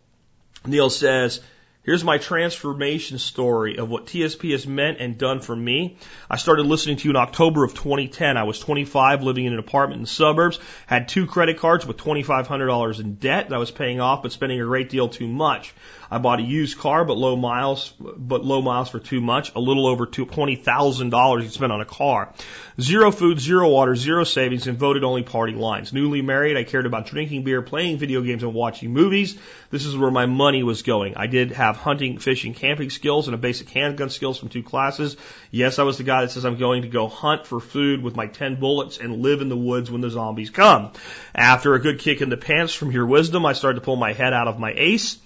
[0.65, 1.41] Neil says,
[1.85, 5.97] Here's my transformation story of what TSP has meant and done for me.
[6.27, 8.37] I started listening to you in October of 2010.
[8.37, 10.57] I was 25, living in an apartment in the suburbs,
[10.87, 14.59] had two credit cards with $2,500 in debt that I was paying off, but spending
[14.59, 15.75] a great deal too much.
[16.09, 19.53] I bought a used car, but low miles, but low miles for too much.
[19.55, 22.33] A little over twenty thousand dollars you spent on a car.
[22.79, 25.93] Zero food, zero water, zero savings, and voted only party lines.
[25.93, 29.37] Newly married, I cared about drinking beer, playing video games, and watching movies.
[29.71, 31.15] This is where my money was going.
[31.15, 35.15] I did have hunting, fishing, camping skills, and a basic handgun skills from two classes.
[35.51, 38.15] Yes, I was the guy that says I'm going to go hunt for food with
[38.15, 40.91] my ten bullets and live in the woods when the zombies come.
[41.33, 44.13] After a good kick in the pants from your wisdom, I started to pull my
[44.13, 45.17] head out of my ace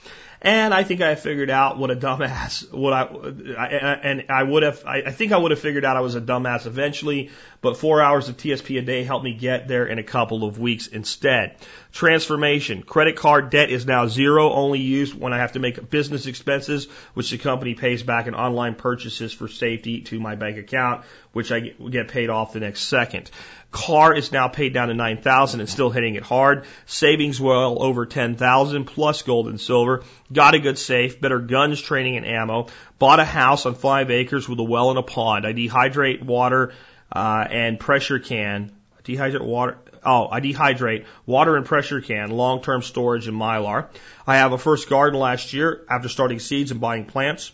[0.42, 3.10] And I think I figured out what a dumbass, what I,
[3.58, 6.16] I and I would have, I, I think I would have figured out I was
[6.16, 7.32] a dumbass eventually,
[7.62, 10.58] but four hours of TSP a day helped me get there in a couple of
[10.58, 11.58] weeks instead.
[11.92, 12.84] Transformation.
[12.84, 16.88] Credit card debt is now zero, only used when I have to make business expenses,
[17.16, 21.52] which the company pays back in online purchases for safety to my bank account, which
[21.52, 23.32] I get paid off the next second.
[23.72, 26.66] Car is now paid down to 9,000 and still hitting it hard.
[26.86, 30.04] Savings well over 10,000 plus gold and silver.
[30.32, 32.68] Got a good safe, better guns, training and ammo.
[33.00, 35.46] Bought a house on five acres with a well and a pond.
[35.46, 36.74] I dehydrate water,
[37.12, 38.72] uh, and pressure can.
[39.04, 39.78] Dehydrate water.
[40.12, 43.89] Oh, I dehydrate water and pressure can, long-term storage in Mylar.
[44.26, 47.51] I have a first garden last year after starting seeds and buying plants.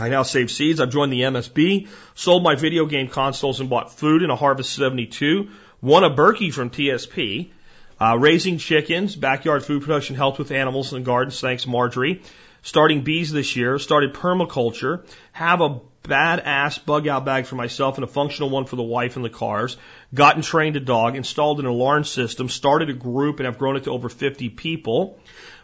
[0.00, 0.80] I now save seeds.
[0.80, 4.72] I've joined the MSB, sold my video game consoles and bought food in a Harvest
[4.72, 5.50] 72,
[5.82, 7.50] won a Berkey from TSP,
[8.00, 12.22] uh, raising chickens, backyard food production helped with animals the gardens, thanks Marjory.
[12.62, 18.04] Starting bees this year, started permaculture, have a badass bug out bag for myself and
[18.04, 19.76] a functional one for the wife and the cars,
[20.14, 23.84] gotten trained a dog, installed an alarm system, started a group and have grown it
[23.84, 25.18] to over 50 people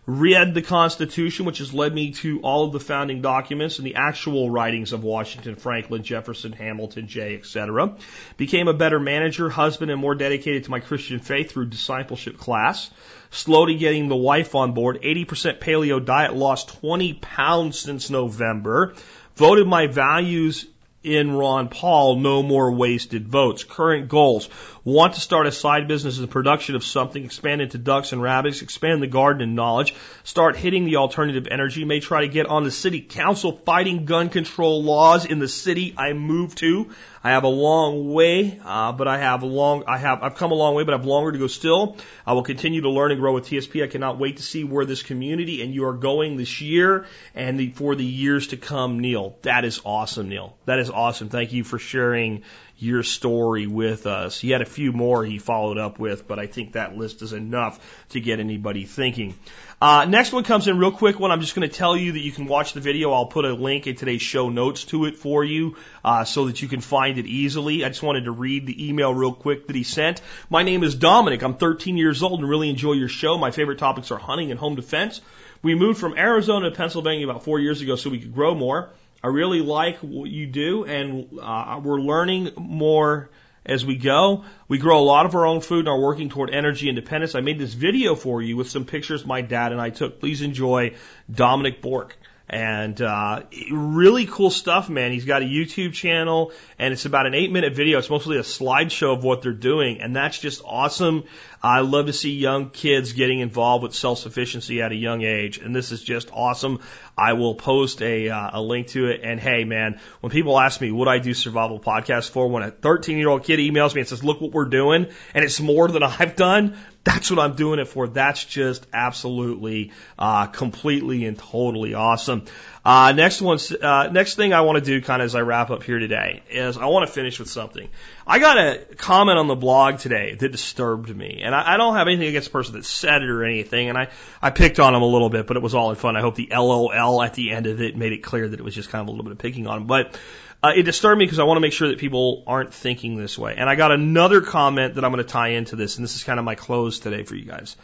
[0.06, 3.94] read the Constitution, which has led me to all of the founding documents and the
[3.94, 7.96] actual writings of Washington, Franklin, Jefferson, Hamilton, Jay, etc.
[8.36, 12.90] Became a better manager, husband, and more dedicated to my Christian faith through discipleship class.
[13.30, 15.00] Slowly getting the wife on board.
[15.02, 18.94] 80% paleo diet, lost 20 pounds since November.
[19.36, 20.66] Voted my values
[21.02, 23.64] in Ron Paul, no more wasted votes.
[23.64, 24.48] Current goals.
[24.84, 28.20] Want to start a side business in the production of something, expand into ducks and
[28.20, 29.94] rabbits, expand the garden and knowledge,
[30.24, 34.28] start hitting the alternative energy, may try to get on the city council fighting gun
[34.28, 36.90] control laws in the city I moved to.
[37.24, 40.50] I have a long way, uh, but I have a long, I have, I've come
[40.50, 41.96] a long way, but I have longer to go still.
[42.26, 43.84] I will continue to learn and grow with TSP.
[43.84, 47.60] I cannot wait to see where this community and you are going this year and
[47.60, 49.36] the, for the years to come, Neil.
[49.42, 50.56] That is awesome, Neil.
[50.64, 51.28] That is awesome.
[51.28, 52.42] Thank you for sharing
[52.78, 54.38] your story with us.
[54.38, 57.32] He had a few more he followed up with, but I think that list is
[57.32, 57.78] enough
[58.10, 59.34] to get anybody thinking.
[59.80, 61.30] Uh, next one comes in real quick one.
[61.30, 63.12] I'm just going to tell you that you can watch the video.
[63.12, 66.60] I'll put a link in today's show notes to it for you uh, so that
[66.60, 67.84] you can find it easily.
[67.84, 70.20] I just wanted to read the email real quick that he sent.
[70.50, 71.42] My name is Dominic.
[71.42, 73.38] I'm 13 years old and really enjoy your show.
[73.38, 75.20] My favorite topics are hunting and home defense.
[75.62, 78.90] We moved from Arizona to Pennsylvania about four years ago so we could grow more.
[79.22, 83.30] I really like what you do, and uh, we're learning more
[83.64, 84.44] as we go.
[84.66, 87.36] We grow a lot of our own food and are working toward energy independence.
[87.36, 90.18] I made this video for you with some pictures my dad and I took.
[90.18, 90.96] Please enjoy
[91.30, 92.16] Dominic Bork.
[92.48, 95.12] And uh, really cool stuff, man.
[95.12, 97.98] He's got a YouTube channel, and it's about an eight minute video.
[97.98, 101.24] It's mostly a slideshow of what they're doing, and that's just awesome.
[101.62, 105.58] I love to see young kids getting involved with self sufficiency at a young age,
[105.58, 106.80] and this is just awesome.
[107.16, 109.20] I will post a, uh, a link to it.
[109.22, 112.70] And hey, man, when people ask me what I do survival podcast for, when a
[112.72, 115.86] 13 year old kid emails me and says, "Look what we're doing," and it's more
[115.86, 118.08] than I've done, that's what I'm doing it for.
[118.08, 122.44] That's just absolutely, uh, completely and totally awesome.
[122.84, 125.70] Uh, next one, uh, next thing I want to do kind of as I wrap
[125.70, 127.88] up here today is I want to finish with something.
[128.26, 131.94] I got a comment on the blog today that disturbed me and I, I don't
[131.94, 134.08] have anything against the person that said it or anything and I,
[134.40, 136.16] I picked on him a little bit, but it was all in fun.
[136.16, 138.74] I hope the LOL at the end of it made it clear that it was
[138.74, 140.18] just kind of a little bit of picking on him, but
[140.60, 143.36] uh, it disturbed me because I want to make sure that people aren't thinking this
[143.36, 143.54] way.
[143.56, 146.22] And I got another comment that I'm going to tie into this, and this is
[146.22, 147.76] kind of my close today for you guys.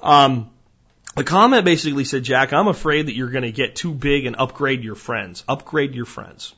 [0.00, 0.50] Um,
[1.14, 4.36] the comment basically said, Jack, I'm afraid that you're going to get too big and
[4.38, 5.44] upgrade your friends.
[5.46, 6.54] Upgrade your friends.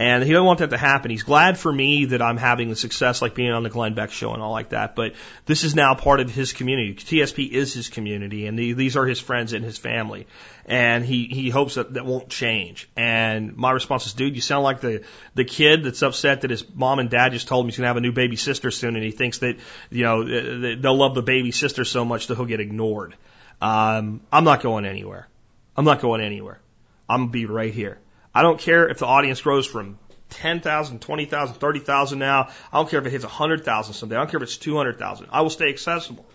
[0.00, 1.10] And he doesn't want that to happen.
[1.10, 4.12] He's glad for me that I'm having the success like being on the Glenn Beck
[4.12, 4.94] show and all like that.
[4.94, 5.14] But
[5.44, 6.94] this is now part of his community.
[6.94, 10.28] TSP is his community and these are his friends and his family.
[10.66, 12.88] And he, he hopes that that won't change.
[12.96, 15.02] And my response is, dude, you sound like the,
[15.34, 17.88] the kid that's upset that his mom and dad just told him he's going to
[17.88, 18.94] have a new baby sister soon.
[18.94, 19.56] And he thinks that,
[19.90, 23.16] you know, they'll love the baby sister so much that he'll get ignored.
[23.60, 25.28] Um, I'm not going anywhere.
[25.76, 26.60] I'm not going anywhere.
[27.08, 27.98] I'm going to be right here.
[28.34, 29.98] I don't care if the audience grows from
[30.30, 32.48] 10,000, 20,000, 30,000 now.
[32.72, 34.16] I don't care if it hits 100,000 someday.
[34.16, 35.26] I don't care if it's 200,000.
[35.30, 36.26] I will stay accessible.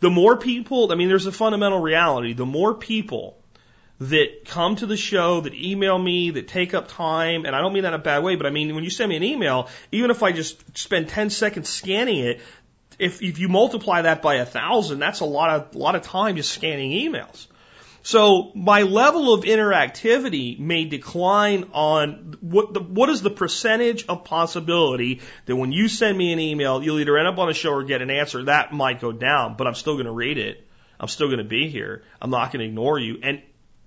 [0.00, 2.32] The more people, I mean, there's a fundamental reality.
[2.34, 3.36] The more people
[4.00, 7.72] that come to the show, that email me, that take up time, and I don't
[7.72, 9.68] mean that in a bad way, but I mean, when you send me an email,
[9.90, 12.40] even if I just spend 10 seconds scanning it,
[12.98, 16.02] if, if you multiply that by a thousand, that's a lot of, a lot of
[16.02, 17.46] time just scanning emails.
[18.02, 24.24] So my level of interactivity may decline on what the, what is the percentage of
[24.24, 27.70] possibility that when you send me an email, you'll either end up on a show
[27.70, 28.44] or get an answer.
[28.44, 30.66] That might go down, but I'm still going to read it.
[30.98, 32.02] I'm still going to be here.
[32.20, 33.18] I'm not going to ignore you.
[33.22, 33.42] And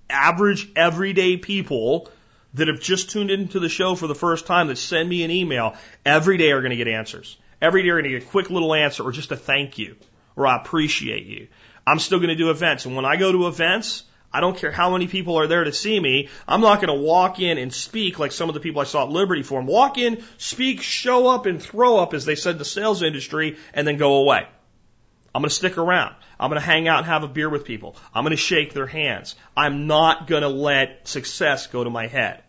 [0.09, 2.09] average, everyday people
[2.53, 5.31] that have just tuned into the show for the first time that send me an
[5.31, 7.37] email every day are going to get answers.
[7.61, 9.95] Every day are going to get a quick little answer or just a thank you
[10.35, 11.47] or I appreciate you.
[11.85, 12.85] I'm still going to do events.
[12.85, 14.03] And when I go to events,
[14.33, 16.29] I don't care how many people are there to see me.
[16.47, 19.03] I'm not going to walk in and speak like some of the people I saw
[19.03, 19.65] at Liberty Forum.
[19.65, 23.87] Walk in, speak, show up, and throw up, as they said the sales industry, and
[23.87, 24.47] then go away.
[25.33, 26.15] I'm going to stick around.
[26.39, 27.95] I'm going to hang out and have a beer with people.
[28.13, 29.35] I'm going to shake their hands.
[29.55, 32.43] I'm not going to let success go to my head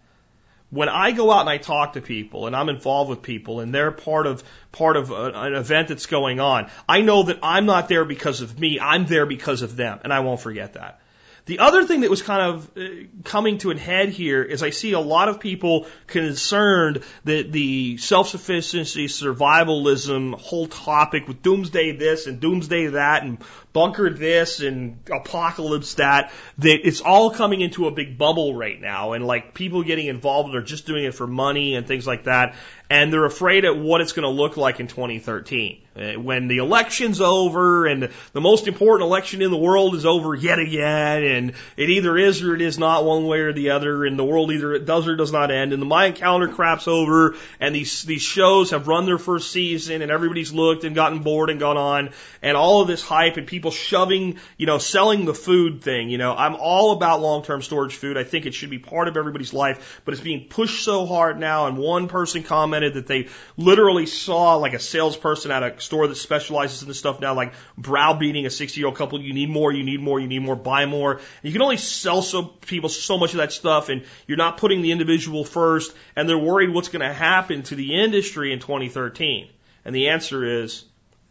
[0.73, 3.75] when I go out and I talk to people and I'm involved with people and
[3.75, 4.43] they're part of
[4.73, 8.41] part of a, an event that's going on, I know that I'm not there because
[8.41, 8.81] of me.
[8.81, 10.99] I'm there because of them, and I won't forget that.
[11.45, 12.89] The other thing that was kind of uh,
[13.25, 17.97] coming to a head here is I see a lot of people concerned that the
[17.99, 23.39] self-sufficiency, survivalism whole topic with doomsday this and doomsday that and
[23.73, 29.13] bunker this and apocalypse that, that it's all coming into a big bubble right now.
[29.13, 32.55] And like people getting involved are just doing it for money and things like that.
[32.91, 35.83] And they're afraid of what it's going to look like in 2013.
[35.95, 40.35] Uh, when the election's over and the most important election in the world is over
[40.35, 44.07] yet again, and it either is or it is not one way or the other,
[44.07, 46.89] and the world either it does or does not end, and the Mayan calendar crap's
[46.89, 51.19] over, and these these shows have run their first season, and everybody's looked and gotten
[51.19, 55.25] bored and gone on, and all of this hype and people shoving, you know, selling
[55.25, 56.11] the food thing.
[56.11, 58.17] You know, I'm all about long-term storage food.
[58.17, 61.39] I think it should be part of everybody's life, but it's being pushed so hard
[61.39, 61.67] now.
[61.67, 66.17] And one person commented that they literally saw like a salesperson at a store that
[66.17, 69.21] specializes in this stuff now, like browbeating a 60 year old couple.
[69.21, 71.13] You need more, you need more, you need more, buy more.
[71.13, 74.57] And you can only sell so people so much of that stuff and you're not
[74.57, 78.59] putting the individual first and they're worried what's going to happen to the industry in
[78.59, 79.51] 2013.
[79.85, 80.85] And the answer is,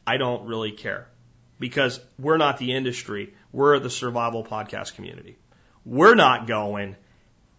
[0.06, 1.08] I don't really care
[1.62, 3.34] because we're not the industry.
[3.54, 5.38] We're the survival podcast community.
[5.86, 6.98] We're not going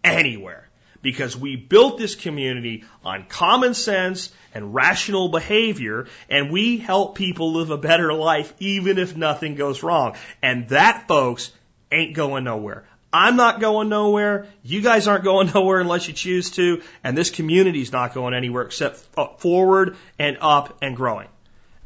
[0.03, 0.69] anywhere
[1.01, 7.53] because we built this community on common sense and rational behavior, and we help people
[7.53, 10.15] live a better life even if nothing goes wrong.
[10.41, 11.51] And that, folks,
[11.91, 12.85] ain't going nowhere.
[13.11, 14.47] I'm not going nowhere.
[14.63, 16.81] You guys aren't going nowhere unless you choose to.
[17.03, 18.97] And this community's not going anywhere except
[19.39, 21.29] forward and up and growing.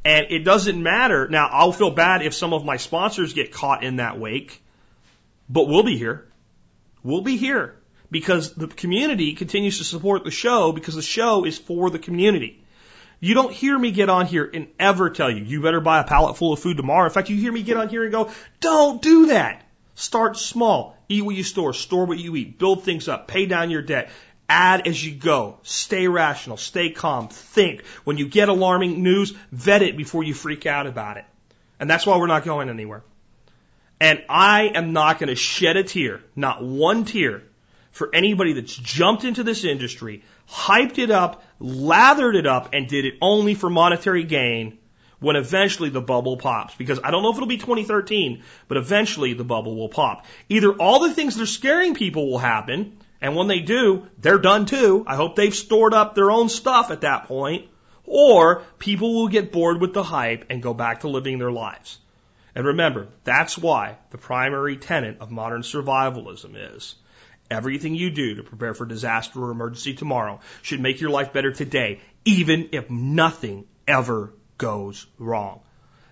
[0.03, 1.27] And it doesn't matter.
[1.27, 4.61] Now, I'll feel bad if some of my sponsors get caught in that wake,
[5.49, 6.27] but we'll be here.
[7.03, 7.75] We'll be here
[8.09, 12.63] because the community continues to support the show because the show is for the community.
[13.19, 16.03] You don't hear me get on here and ever tell you, you better buy a
[16.03, 17.05] pallet full of food tomorrow.
[17.05, 19.63] In fact, you hear me get on here and go, don't do that.
[19.95, 20.95] Start small.
[21.09, 21.73] Eat what you store.
[21.73, 22.59] Store what you eat.
[22.59, 23.27] Build things up.
[23.27, 24.11] Pay down your debt.
[24.49, 25.57] Add as you go.
[25.63, 26.57] Stay rational.
[26.57, 27.27] Stay calm.
[27.27, 27.85] Think.
[28.03, 31.25] When you get alarming news, vet it before you freak out about it.
[31.79, 33.03] And that's why we're not going anywhere.
[33.99, 37.43] And I am not going to shed a tear, not one tear,
[37.91, 43.05] for anybody that's jumped into this industry, hyped it up, lathered it up, and did
[43.05, 44.77] it only for monetary gain
[45.19, 46.75] when eventually the bubble pops.
[46.75, 50.25] Because I don't know if it'll be 2013, but eventually the bubble will pop.
[50.47, 54.37] Either all the things that are scaring people will happen, and when they do, they're
[54.37, 55.03] done too.
[55.07, 57.69] I hope they've stored up their own stuff at that point.
[58.05, 61.99] Or people will get bored with the hype and go back to living their lives.
[62.55, 66.95] And remember, that's why the primary tenet of modern survivalism is
[67.49, 71.51] Everything you do to prepare for disaster or emergency tomorrow should make your life better
[71.51, 75.61] today, even if nothing ever goes wrong.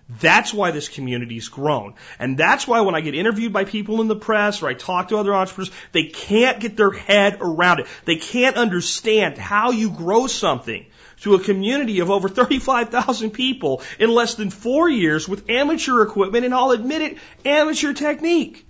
[0.08, 1.94] That's why this community's grown.
[2.18, 5.08] And that's why when I get interviewed by people in the press or I talk
[5.08, 7.86] to other entrepreneurs, they can't get their head around it.
[8.04, 10.86] They can't understand how you grow something
[11.22, 16.44] to a community of over 35,000 people in less than four years with amateur equipment
[16.44, 18.64] and I'll admit it, amateur technique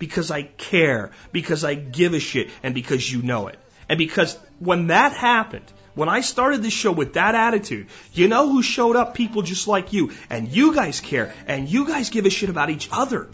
[0.00, 3.58] because I care, because I give a shit, and because you know it.
[3.88, 8.50] And because when that happened, when I started this show with that attitude, you know
[8.50, 9.14] who showed up?
[9.14, 10.12] People just like you.
[10.28, 13.28] And you guys care, and you guys give a shit about each other.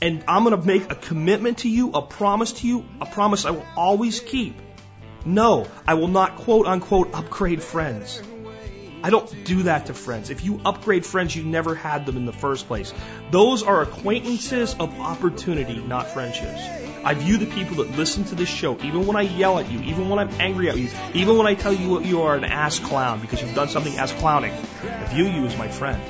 [0.00, 3.44] And I'm going to make a commitment to you, a promise to you, a promise
[3.44, 4.56] I will always keep.
[5.24, 8.22] No, I will not quote unquote upgrade friends.
[9.02, 10.30] I don't do that to friends.
[10.30, 12.92] If you upgrade friends, you never had them in the first place.
[13.30, 16.87] Those are acquaintances of opportunity, not friendships.
[17.04, 19.80] I view the people that listen to this show, even when I yell at you,
[19.82, 22.44] even when I'm angry at you, even when I tell you what you are an
[22.44, 24.52] ass clown because you've done something ass clowning,
[24.82, 26.02] I view you as my friend.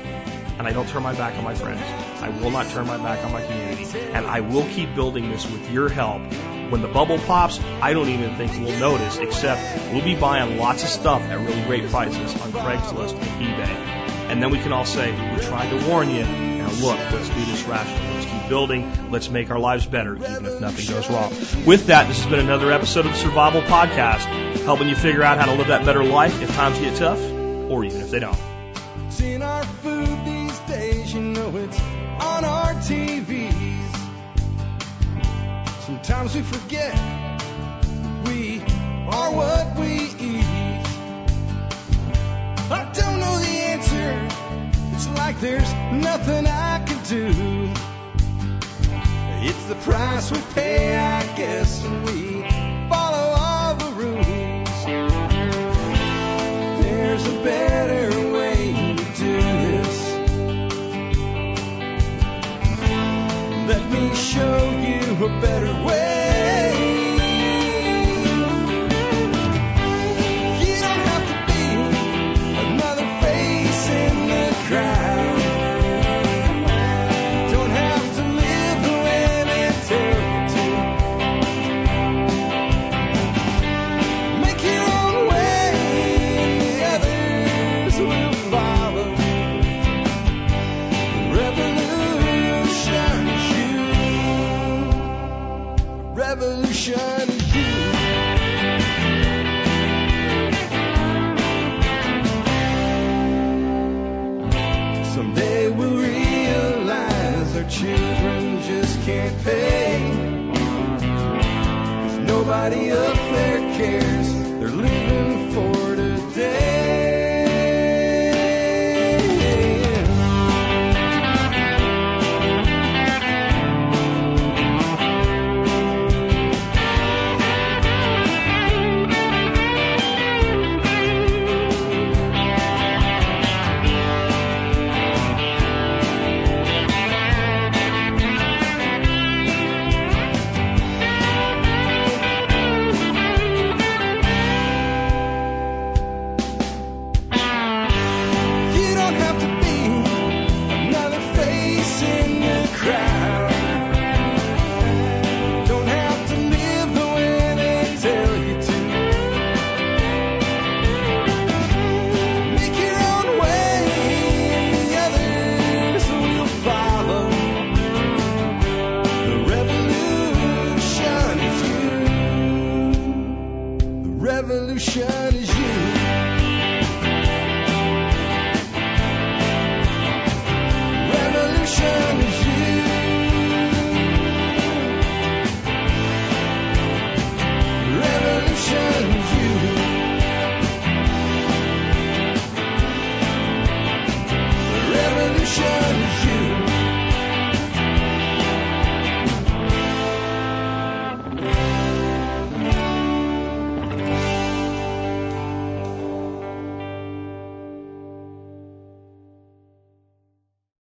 [0.57, 1.81] And I don't turn my back on my friends.
[2.21, 3.85] I will not turn my back on my community.
[4.11, 6.21] And I will keep building this with your help
[6.69, 10.83] when the bubble pops, I don't even think we'll notice, except we'll be buying lots
[10.83, 13.99] of stuff at really great prices on Craigslist and eBay.
[14.29, 16.23] And then we can all say, we tried to warn you.
[16.23, 18.28] Now look, let's do this rationally.
[18.49, 19.11] Building.
[19.11, 21.29] Let's make our lives better, even if nothing goes wrong.
[21.65, 24.25] With that, this has been another episode of the Survival Podcast,
[24.63, 27.85] helping you figure out how to live that better life if times get tough, or
[27.85, 28.37] even if they don't.
[29.21, 33.95] In our food these days, you know it's on our TVs.
[35.85, 36.93] Sometimes we forget
[38.25, 40.45] we are what we eat.
[42.71, 44.27] I don't know the answer.
[44.93, 47.98] It's like there's nothing I can do.
[49.41, 52.41] It's the price we pay, I guess, and we
[52.89, 54.85] follow all the rules.
[56.83, 59.97] There's a better way to do this.
[63.67, 66.98] Let me show you a better way.